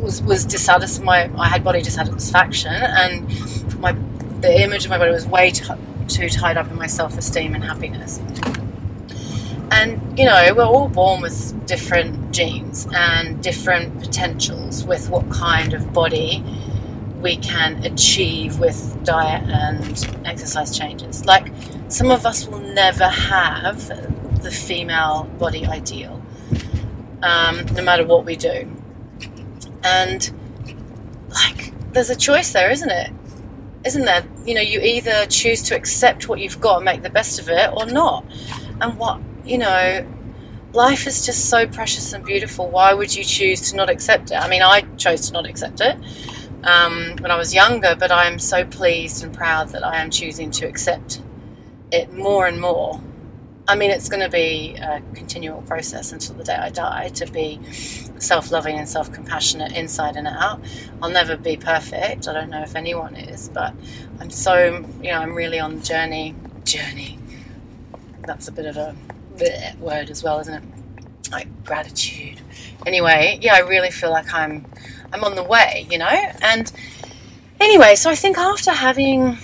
was 0.00 0.22
was 0.22 0.44
dissatisfied. 0.44 1.04
My 1.04 1.30
I 1.38 1.48
had 1.48 1.64
body 1.64 1.82
dissatisfaction, 1.82 2.72
and 2.72 3.28
my 3.80 3.92
the 4.40 4.62
image 4.62 4.84
of 4.84 4.90
my 4.90 4.98
body 4.98 5.12
was 5.12 5.26
way 5.26 5.50
too, 5.50 5.74
too 6.08 6.28
tied 6.28 6.56
up 6.56 6.70
in 6.70 6.76
my 6.76 6.86
self 6.86 7.16
esteem 7.18 7.54
and 7.54 7.62
happiness. 7.64 8.20
And 9.70 10.18
you 10.18 10.24
know, 10.24 10.52
we're 10.56 10.64
all 10.64 10.88
born 10.88 11.20
with 11.20 11.66
different 11.66 12.32
genes 12.32 12.86
and 12.92 13.42
different 13.42 14.00
potentials 14.00 14.84
with 14.84 15.08
what 15.10 15.30
kind 15.30 15.74
of 15.74 15.92
body 15.92 16.42
we 17.20 17.36
can 17.36 17.84
achieve 17.84 18.58
with 18.58 18.98
diet 19.04 19.42
and 19.48 20.26
exercise 20.26 20.76
changes. 20.76 21.24
Like 21.26 21.52
some 21.88 22.10
of 22.10 22.24
us 22.26 22.48
will 22.48 22.60
never 22.60 23.08
have 23.08 23.90
the 24.42 24.50
female 24.50 25.24
body 25.38 25.66
ideal, 25.66 26.22
um, 27.22 27.64
no 27.74 27.82
matter 27.82 28.04
what 28.04 28.24
we 28.24 28.36
do. 28.36 28.70
And 29.82 30.30
like, 31.28 31.72
there's 31.92 32.10
a 32.10 32.16
choice 32.16 32.52
there, 32.52 32.70
isn't 32.70 32.90
it? 32.90 33.10
Isn't 33.84 34.04
there? 34.04 34.24
You 34.44 34.54
know, 34.54 34.60
you 34.60 34.80
either 34.80 35.26
choose 35.26 35.62
to 35.62 35.76
accept 35.76 36.28
what 36.28 36.38
you've 36.38 36.60
got 36.60 36.76
and 36.76 36.84
make 36.84 37.02
the 37.02 37.10
best 37.10 37.40
of 37.40 37.48
it, 37.48 37.70
or 37.72 37.86
not. 37.86 38.24
And 38.80 38.98
what 38.98 39.20
you 39.44 39.58
know, 39.58 40.06
life 40.72 41.06
is 41.06 41.24
just 41.26 41.48
so 41.48 41.66
precious 41.66 42.12
and 42.12 42.24
beautiful. 42.24 42.68
Why 42.68 42.94
would 42.94 43.14
you 43.14 43.24
choose 43.24 43.70
to 43.70 43.76
not 43.76 43.90
accept 43.90 44.30
it? 44.30 44.34
I 44.34 44.48
mean, 44.48 44.62
I 44.62 44.82
chose 44.96 45.26
to 45.28 45.32
not 45.32 45.46
accept 45.46 45.80
it 45.80 45.96
um, 46.64 47.16
when 47.20 47.30
I 47.30 47.36
was 47.36 47.54
younger, 47.54 47.96
but 47.98 48.10
I 48.10 48.26
am 48.26 48.38
so 48.38 48.64
pleased 48.64 49.24
and 49.24 49.34
proud 49.34 49.70
that 49.70 49.84
I 49.84 50.02
am 50.02 50.10
choosing 50.10 50.50
to 50.52 50.66
accept 50.66 51.22
it 51.90 52.12
more 52.12 52.46
and 52.46 52.60
more 52.60 53.00
I 53.70 53.76
mean, 53.76 53.92
it's 53.92 54.08
going 54.08 54.20
to 54.20 54.28
be 54.28 54.74
a 54.82 55.00
continual 55.14 55.62
process 55.62 56.10
until 56.10 56.34
the 56.34 56.42
day 56.42 56.56
I 56.56 56.70
die 56.70 57.08
to 57.10 57.26
be 57.30 57.60
self 58.18 58.50
loving 58.50 58.76
and 58.76 58.88
self 58.88 59.12
compassionate 59.12 59.76
inside 59.76 60.16
and 60.16 60.26
out. 60.26 60.60
I'll 61.00 61.08
never 61.08 61.36
be 61.36 61.56
perfect. 61.56 62.26
I 62.26 62.32
don't 62.32 62.50
know 62.50 62.62
if 62.62 62.74
anyone 62.74 63.14
is, 63.14 63.48
but 63.48 63.72
I'm 64.18 64.30
so, 64.30 64.84
you 65.00 65.12
know, 65.12 65.18
I'm 65.18 65.36
really 65.36 65.60
on 65.60 65.76
the 65.76 65.82
journey. 65.82 66.34
Journey. 66.64 67.20
That's 68.22 68.48
a 68.48 68.52
bit 68.52 68.66
of 68.66 68.76
a 68.76 68.96
word 69.78 70.10
as 70.10 70.24
well, 70.24 70.40
isn't 70.40 70.54
it? 70.54 71.30
Like 71.30 71.64
gratitude. 71.64 72.40
Anyway, 72.86 73.38
yeah, 73.40 73.54
I 73.54 73.60
really 73.60 73.92
feel 73.92 74.10
like 74.10 74.34
I'm 74.34 74.66
I'm 75.12 75.22
on 75.22 75.36
the 75.36 75.44
way, 75.44 75.86
you 75.88 75.98
know? 75.98 76.32
And 76.42 76.72
anyway, 77.60 77.94
so 77.94 78.10
I 78.10 78.16
think 78.16 78.36
after 78.36 78.72
having 78.72 79.38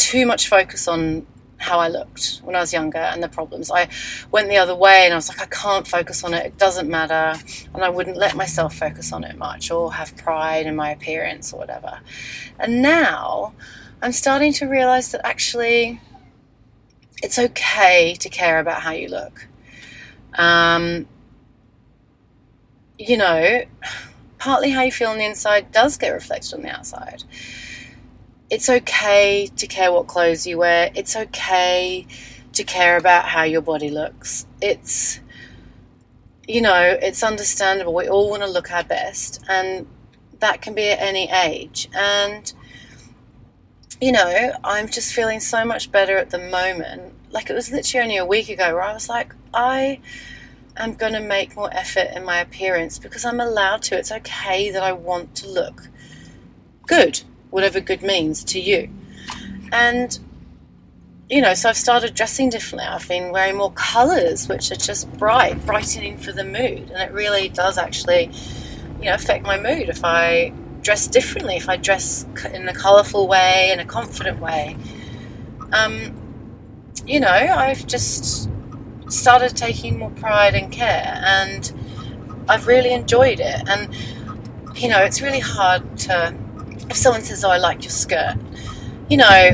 too 0.00 0.26
much 0.26 0.48
focus 0.48 0.88
on 0.88 1.26
how 1.58 1.78
I 1.78 1.88
looked 1.88 2.40
when 2.42 2.56
I 2.56 2.60
was 2.60 2.72
younger 2.72 2.98
and 2.98 3.22
the 3.22 3.28
problems. 3.28 3.70
I 3.70 3.88
went 4.30 4.48
the 4.48 4.56
other 4.56 4.74
way 4.74 5.04
and 5.04 5.12
I 5.12 5.16
was 5.16 5.28
like, 5.28 5.42
I 5.42 5.46
can't 5.46 5.86
focus 5.86 6.24
on 6.24 6.32
it, 6.32 6.46
it 6.46 6.58
doesn't 6.58 6.88
matter. 6.88 7.38
And 7.74 7.84
I 7.84 7.90
wouldn't 7.90 8.16
let 8.16 8.34
myself 8.34 8.74
focus 8.74 9.12
on 9.12 9.24
it 9.24 9.36
much 9.36 9.70
or 9.70 9.92
have 9.92 10.16
pride 10.16 10.66
in 10.66 10.74
my 10.74 10.90
appearance 10.90 11.52
or 11.52 11.58
whatever. 11.58 12.00
And 12.58 12.80
now 12.80 13.52
I'm 14.00 14.12
starting 14.12 14.54
to 14.54 14.66
realize 14.66 15.12
that 15.12 15.20
actually 15.24 16.00
it's 17.22 17.38
okay 17.38 18.14
to 18.18 18.28
care 18.30 18.58
about 18.58 18.80
how 18.80 18.92
you 18.92 19.08
look. 19.08 19.46
Um, 20.34 21.06
you 22.98 23.18
know, 23.18 23.64
partly 24.38 24.70
how 24.70 24.82
you 24.82 24.92
feel 24.92 25.10
on 25.10 25.18
the 25.18 25.26
inside 25.26 25.72
does 25.72 25.98
get 25.98 26.10
reflected 26.10 26.54
on 26.54 26.62
the 26.62 26.70
outside 26.70 27.24
it's 28.50 28.68
okay 28.68 29.48
to 29.56 29.66
care 29.66 29.92
what 29.92 30.06
clothes 30.06 30.46
you 30.46 30.58
wear. 30.58 30.90
It's 30.94 31.16
okay 31.16 32.06
to 32.52 32.64
care 32.64 32.96
about 32.96 33.26
how 33.26 33.44
your 33.44 33.62
body 33.62 33.90
looks. 33.90 34.46
It's, 34.60 35.20
you 36.46 36.60
know, 36.60 36.98
it's 37.00 37.22
understandable. 37.22 37.94
We 37.94 38.08
all 38.08 38.28
want 38.28 38.42
to 38.42 38.50
look 38.50 38.70
our 38.70 38.84
best, 38.84 39.42
and 39.48 39.86
that 40.40 40.60
can 40.60 40.74
be 40.74 40.90
at 40.90 41.00
any 41.00 41.30
age. 41.30 41.88
And, 41.94 42.52
you 44.00 44.12
know, 44.12 44.52
I'm 44.64 44.88
just 44.88 45.14
feeling 45.14 45.40
so 45.40 45.64
much 45.64 45.92
better 45.92 46.16
at 46.16 46.30
the 46.30 46.38
moment 46.38 47.14
like 47.32 47.50
it 47.50 47.54
was 47.54 47.70
literally 47.70 48.02
only 48.02 48.16
a 48.16 48.24
week 48.24 48.48
ago 48.48 48.74
where 48.74 48.82
I 48.82 48.92
was 48.92 49.08
like, 49.08 49.34
I 49.54 50.00
am 50.76 50.94
going 50.94 51.12
to 51.12 51.20
make 51.20 51.56
more 51.56 51.72
effort 51.72 52.08
in 52.14 52.24
my 52.24 52.38
appearance 52.38 52.98
because 52.98 53.24
I'm 53.24 53.40
allowed 53.40 53.82
to. 53.82 53.98
It's 53.98 54.12
okay 54.12 54.70
that 54.70 54.82
I 54.82 54.92
want 54.92 55.34
to 55.36 55.48
look 55.48 55.88
good, 56.86 57.22
whatever 57.50 57.80
good 57.80 58.02
means 58.02 58.44
to 58.44 58.60
you. 58.60 58.90
And 59.72 60.18
you 61.30 61.40
know, 61.40 61.54
so 61.54 61.68
I've 61.68 61.76
started 61.76 62.14
dressing 62.14 62.50
differently. 62.50 62.88
I've 62.88 63.06
been 63.06 63.30
wearing 63.30 63.56
more 63.56 63.70
colours, 63.72 64.48
which 64.48 64.72
are 64.72 64.76
just 64.76 65.10
bright, 65.12 65.64
brightening 65.64 66.18
for 66.18 66.32
the 66.32 66.42
mood. 66.42 66.90
And 66.90 67.00
it 67.00 67.12
really 67.12 67.48
does 67.48 67.78
actually, 67.78 68.32
you 68.98 69.04
know, 69.04 69.14
affect 69.14 69.46
my 69.46 69.56
mood 69.56 69.88
if 69.88 70.04
I 70.04 70.52
dress 70.82 71.06
differently, 71.06 71.54
if 71.54 71.68
I 71.68 71.76
dress 71.76 72.26
in 72.52 72.68
a 72.68 72.74
colourful 72.74 73.28
way, 73.28 73.70
in 73.72 73.78
a 73.78 73.84
confident 73.84 74.40
way. 74.40 74.76
Um, 75.72 76.16
you 77.06 77.20
know, 77.20 77.28
I've 77.28 77.86
just 77.86 78.50
started 79.08 79.56
taking 79.56 79.98
more 80.00 80.10
pride 80.10 80.56
and 80.56 80.72
care, 80.72 81.20
and 81.24 81.72
I've 82.48 82.66
really 82.66 82.92
enjoyed 82.92 83.38
it. 83.38 83.68
And, 83.68 83.94
you 84.74 84.88
know, 84.88 84.98
it's 84.98 85.22
really 85.22 85.38
hard 85.40 85.96
to, 85.98 86.34
if 86.90 86.96
someone 86.96 87.22
says, 87.22 87.44
Oh, 87.44 87.50
I 87.50 87.58
like 87.58 87.82
your 87.82 87.90
skirt, 87.90 88.36
you 89.08 89.16
know, 89.16 89.50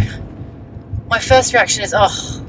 my 1.08 1.18
first 1.18 1.52
reaction 1.52 1.82
is, 1.82 1.94
oh, 1.96 2.44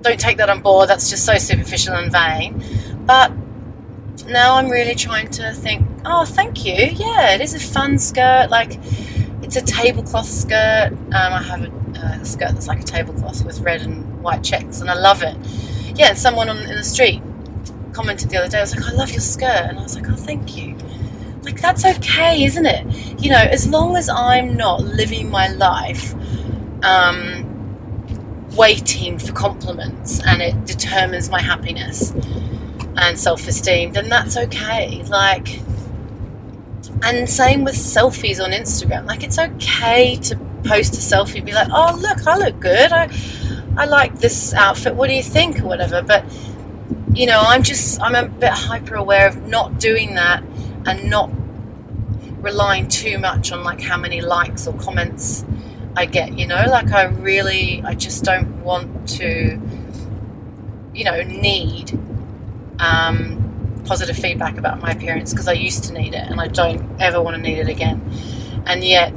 don't 0.00 0.18
take 0.18 0.38
that 0.38 0.50
on 0.50 0.60
board. 0.60 0.88
That's 0.88 1.08
just 1.08 1.24
so 1.24 1.38
superficial 1.38 1.94
and 1.94 2.10
vain. 2.10 2.62
But 3.06 3.32
now 4.26 4.56
I'm 4.56 4.68
really 4.68 4.94
trying 4.94 5.30
to 5.32 5.52
think, 5.52 5.86
oh, 6.04 6.24
thank 6.24 6.64
you. 6.64 6.74
Yeah, 6.74 7.34
it 7.34 7.40
is 7.40 7.54
a 7.54 7.60
fun 7.60 7.98
skirt. 7.98 8.48
Like, 8.50 8.78
it's 9.42 9.56
a 9.56 9.62
tablecloth 9.62 10.26
skirt. 10.26 10.90
Um, 10.90 11.12
I 11.12 11.42
have 11.42 11.62
a, 11.62 11.72
skirt 12.24 12.52
that's 12.52 12.68
like 12.68 12.80
a 12.80 12.84
tablecloth 12.84 13.44
with 13.44 13.60
red 13.60 13.82
and 13.82 14.22
white 14.22 14.42
checks, 14.44 14.80
and 14.80 14.90
I 14.90 14.94
love 14.94 15.22
it. 15.22 15.36
Yeah, 15.96 16.10
and 16.10 16.18
someone 16.18 16.48
on, 16.48 16.58
in 16.58 16.76
the 16.76 16.84
street 16.84 17.22
commented 17.92 18.30
the 18.30 18.38
other 18.38 18.48
day, 18.48 18.58
I 18.58 18.60
was 18.62 18.74
like, 18.74 18.84
I 18.86 18.92
love 18.92 19.10
your 19.10 19.20
skirt. 19.20 19.66
And 19.68 19.78
I 19.78 19.82
was 19.82 19.94
like, 19.94 20.08
oh, 20.08 20.16
thank 20.16 20.56
you. 20.56 20.76
Like, 21.42 21.60
that's 21.60 21.84
okay, 21.84 22.44
isn't 22.44 22.66
it? 22.66 23.20
You 23.20 23.30
know, 23.30 23.36
as 23.38 23.68
long 23.68 23.96
as 23.96 24.08
I'm 24.08 24.56
not 24.56 24.80
living 24.82 25.30
my 25.30 25.48
life 25.48 26.14
um, 26.84 28.48
waiting 28.56 29.18
for 29.18 29.32
compliments 29.32 30.22
and 30.24 30.40
it 30.40 30.64
determines 30.66 31.30
my 31.30 31.40
happiness 31.40 32.12
and 32.96 33.18
self 33.18 33.48
esteem, 33.48 33.92
then 33.92 34.08
that's 34.08 34.36
okay. 34.36 35.02
Like, 35.04 35.60
and 37.02 37.28
same 37.28 37.64
with 37.64 37.74
selfies 37.74 38.42
on 38.42 38.52
Instagram. 38.52 39.06
Like, 39.06 39.24
it's 39.24 39.38
okay 39.38 40.16
to 40.16 40.36
post 40.64 40.94
a 40.94 40.98
selfie 40.98 41.36
and 41.36 41.46
be 41.46 41.52
like, 41.52 41.68
oh, 41.72 41.98
look, 42.00 42.26
I 42.26 42.36
look 42.38 42.60
good. 42.60 42.92
I, 42.92 43.08
I 43.76 43.86
like 43.86 44.18
this 44.18 44.54
outfit. 44.54 44.94
What 44.94 45.08
do 45.08 45.14
you 45.14 45.22
think? 45.22 45.60
Or 45.60 45.66
whatever. 45.66 46.02
But, 46.02 46.24
you 47.14 47.26
know, 47.26 47.40
I'm 47.40 47.64
just, 47.64 48.00
I'm 48.00 48.14
a 48.14 48.28
bit 48.28 48.50
hyper 48.50 48.94
aware 48.94 49.26
of 49.26 49.48
not 49.48 49.80
doing 49.80 50.14
that 50.14 50.44
and 50.86 51.08
not 51.10 51.30
relying 52.40 52.88
too 52.88 53.18
much 53.18 53.52
on 53.52 53.62
like 53.62 53.80
how 53.80 53.96
many 53.96 54.20
likes 54.20 54.66
or 54.66 54.74
comments 54.74 55.44
I 55.96 56.06
get, 56.06 56.38
you 56.38 56.46
know, 56.46 56.64
like 56.68 56.90
I 56.90 57.04
really, 57.04 57.82
I 57.84 57.94
just 57.94 58.24
don't 58.24 58.62
want 58.62 59.08
to, 59.10 59.60
you 60.94 61.04
know, 61.04 61.22
need 61.22 61.98
um, 62.78 63.82
positive 63.84 64.16
feedback 64.16 64.58
about 64.58 64.80
my 64.80 64.90
appearance 64.90 65.32
because 65.32 65.48
I 65.48 65.52
used 65.52 65.84
to 65.84 65.92
need 65.92 66.14
it 66.14 66.26
and 66.28 66.40
I 66.40 66.48
don't 66.48 67.00
ever 67.00 67.20
want 67.20 67.36
to 67.36 67.42
need 67.42 67.58
it 67.58 67.68
again. 67.68 68.00
And 68.66 68.82
yet, 68.82 69.12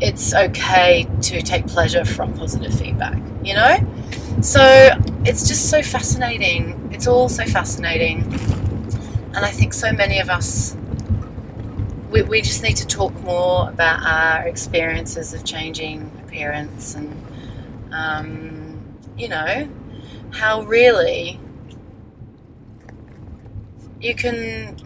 it's 0.00 0.34
okay 0.34 1.06
to 1.22 1.42
take 1.42 1.66
pleasure 1.66 2.04
from 2.04 2.32
positive 2.34 2.72
feedback, 2.78 3.20
you 3.44 3.54
know? 3.54 3.76
So 4.40 4.60
it's 5.24 5.46
just 5.46 5.68
so 5.68 5.82
fascinating. 5.82 6.90
It's 6.92 7.06
all 7.06 7.28
so 7.28 7.44
fascinating. 7.44 8.22
And 9.34 9.44
I 9.44 9.50
think 9.50 9.72
so 9.72 9.92
many 9.92 10.18
of 10.18 10.28
us 10.28 10.76
we, 12.10 12.22
we 12.22 12.42
just 12.42 12.62
need 12.62 12.76
to 12.76 12.86
talk 12.86 13.14
more 13.22 13.68
about 13.68 14.02
our 14.04 14.46
experiences 14.46 15.32
of 15.32 15.44
changing 15.44 16.10
appearance 16.24 16.94
and, 16.94 17.24
um, 17.92 18.82
you 19.16 19.28
know, 19.28 19.68
how 20.32 20.62
really 20.62 21.38
you 24.00 24.14
can. 24.14 24.76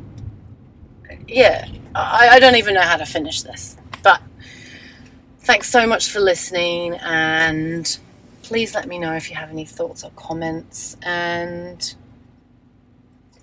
Yeah, 1.26 1.66
I, 1.94 2.28
I 2.32 2.38
don't 2.38 2.56
even 2.56 2.74
know 2.74 2.82
how 2.82 2.96
to 2.96 3.06
finish 3.06 3.42
this. 3.42 3.76
But 4.02 4.20
thanks 5.40 5.70
so 5.70 5.86
much 5.86 6.10
for 6.10 6.20
listening 6.20 6.94
and 6.96 7.98
please 8.42 8.74
let 8.74 8.86
me 8.86 8.98
know 8.98 9.14
if 9.14 9.30
you 9.30 9.36
have 9.36 9.50
any 9.50 9.64
thoughts 9.64 10.04
or 10.04 10.10
comments 10.10 10.98
and 11.02 11.94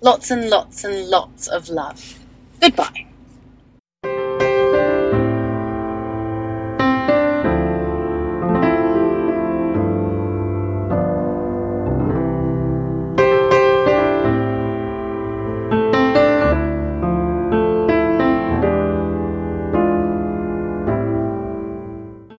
lots 0.02 0.30
and 0.30 0.50
lots 0.50 0.84
and 0.84 1.08
lots 1.08 1.46
of 1.48 1.68
love. 1.70 2.18
Goodbye. 2.60 3.06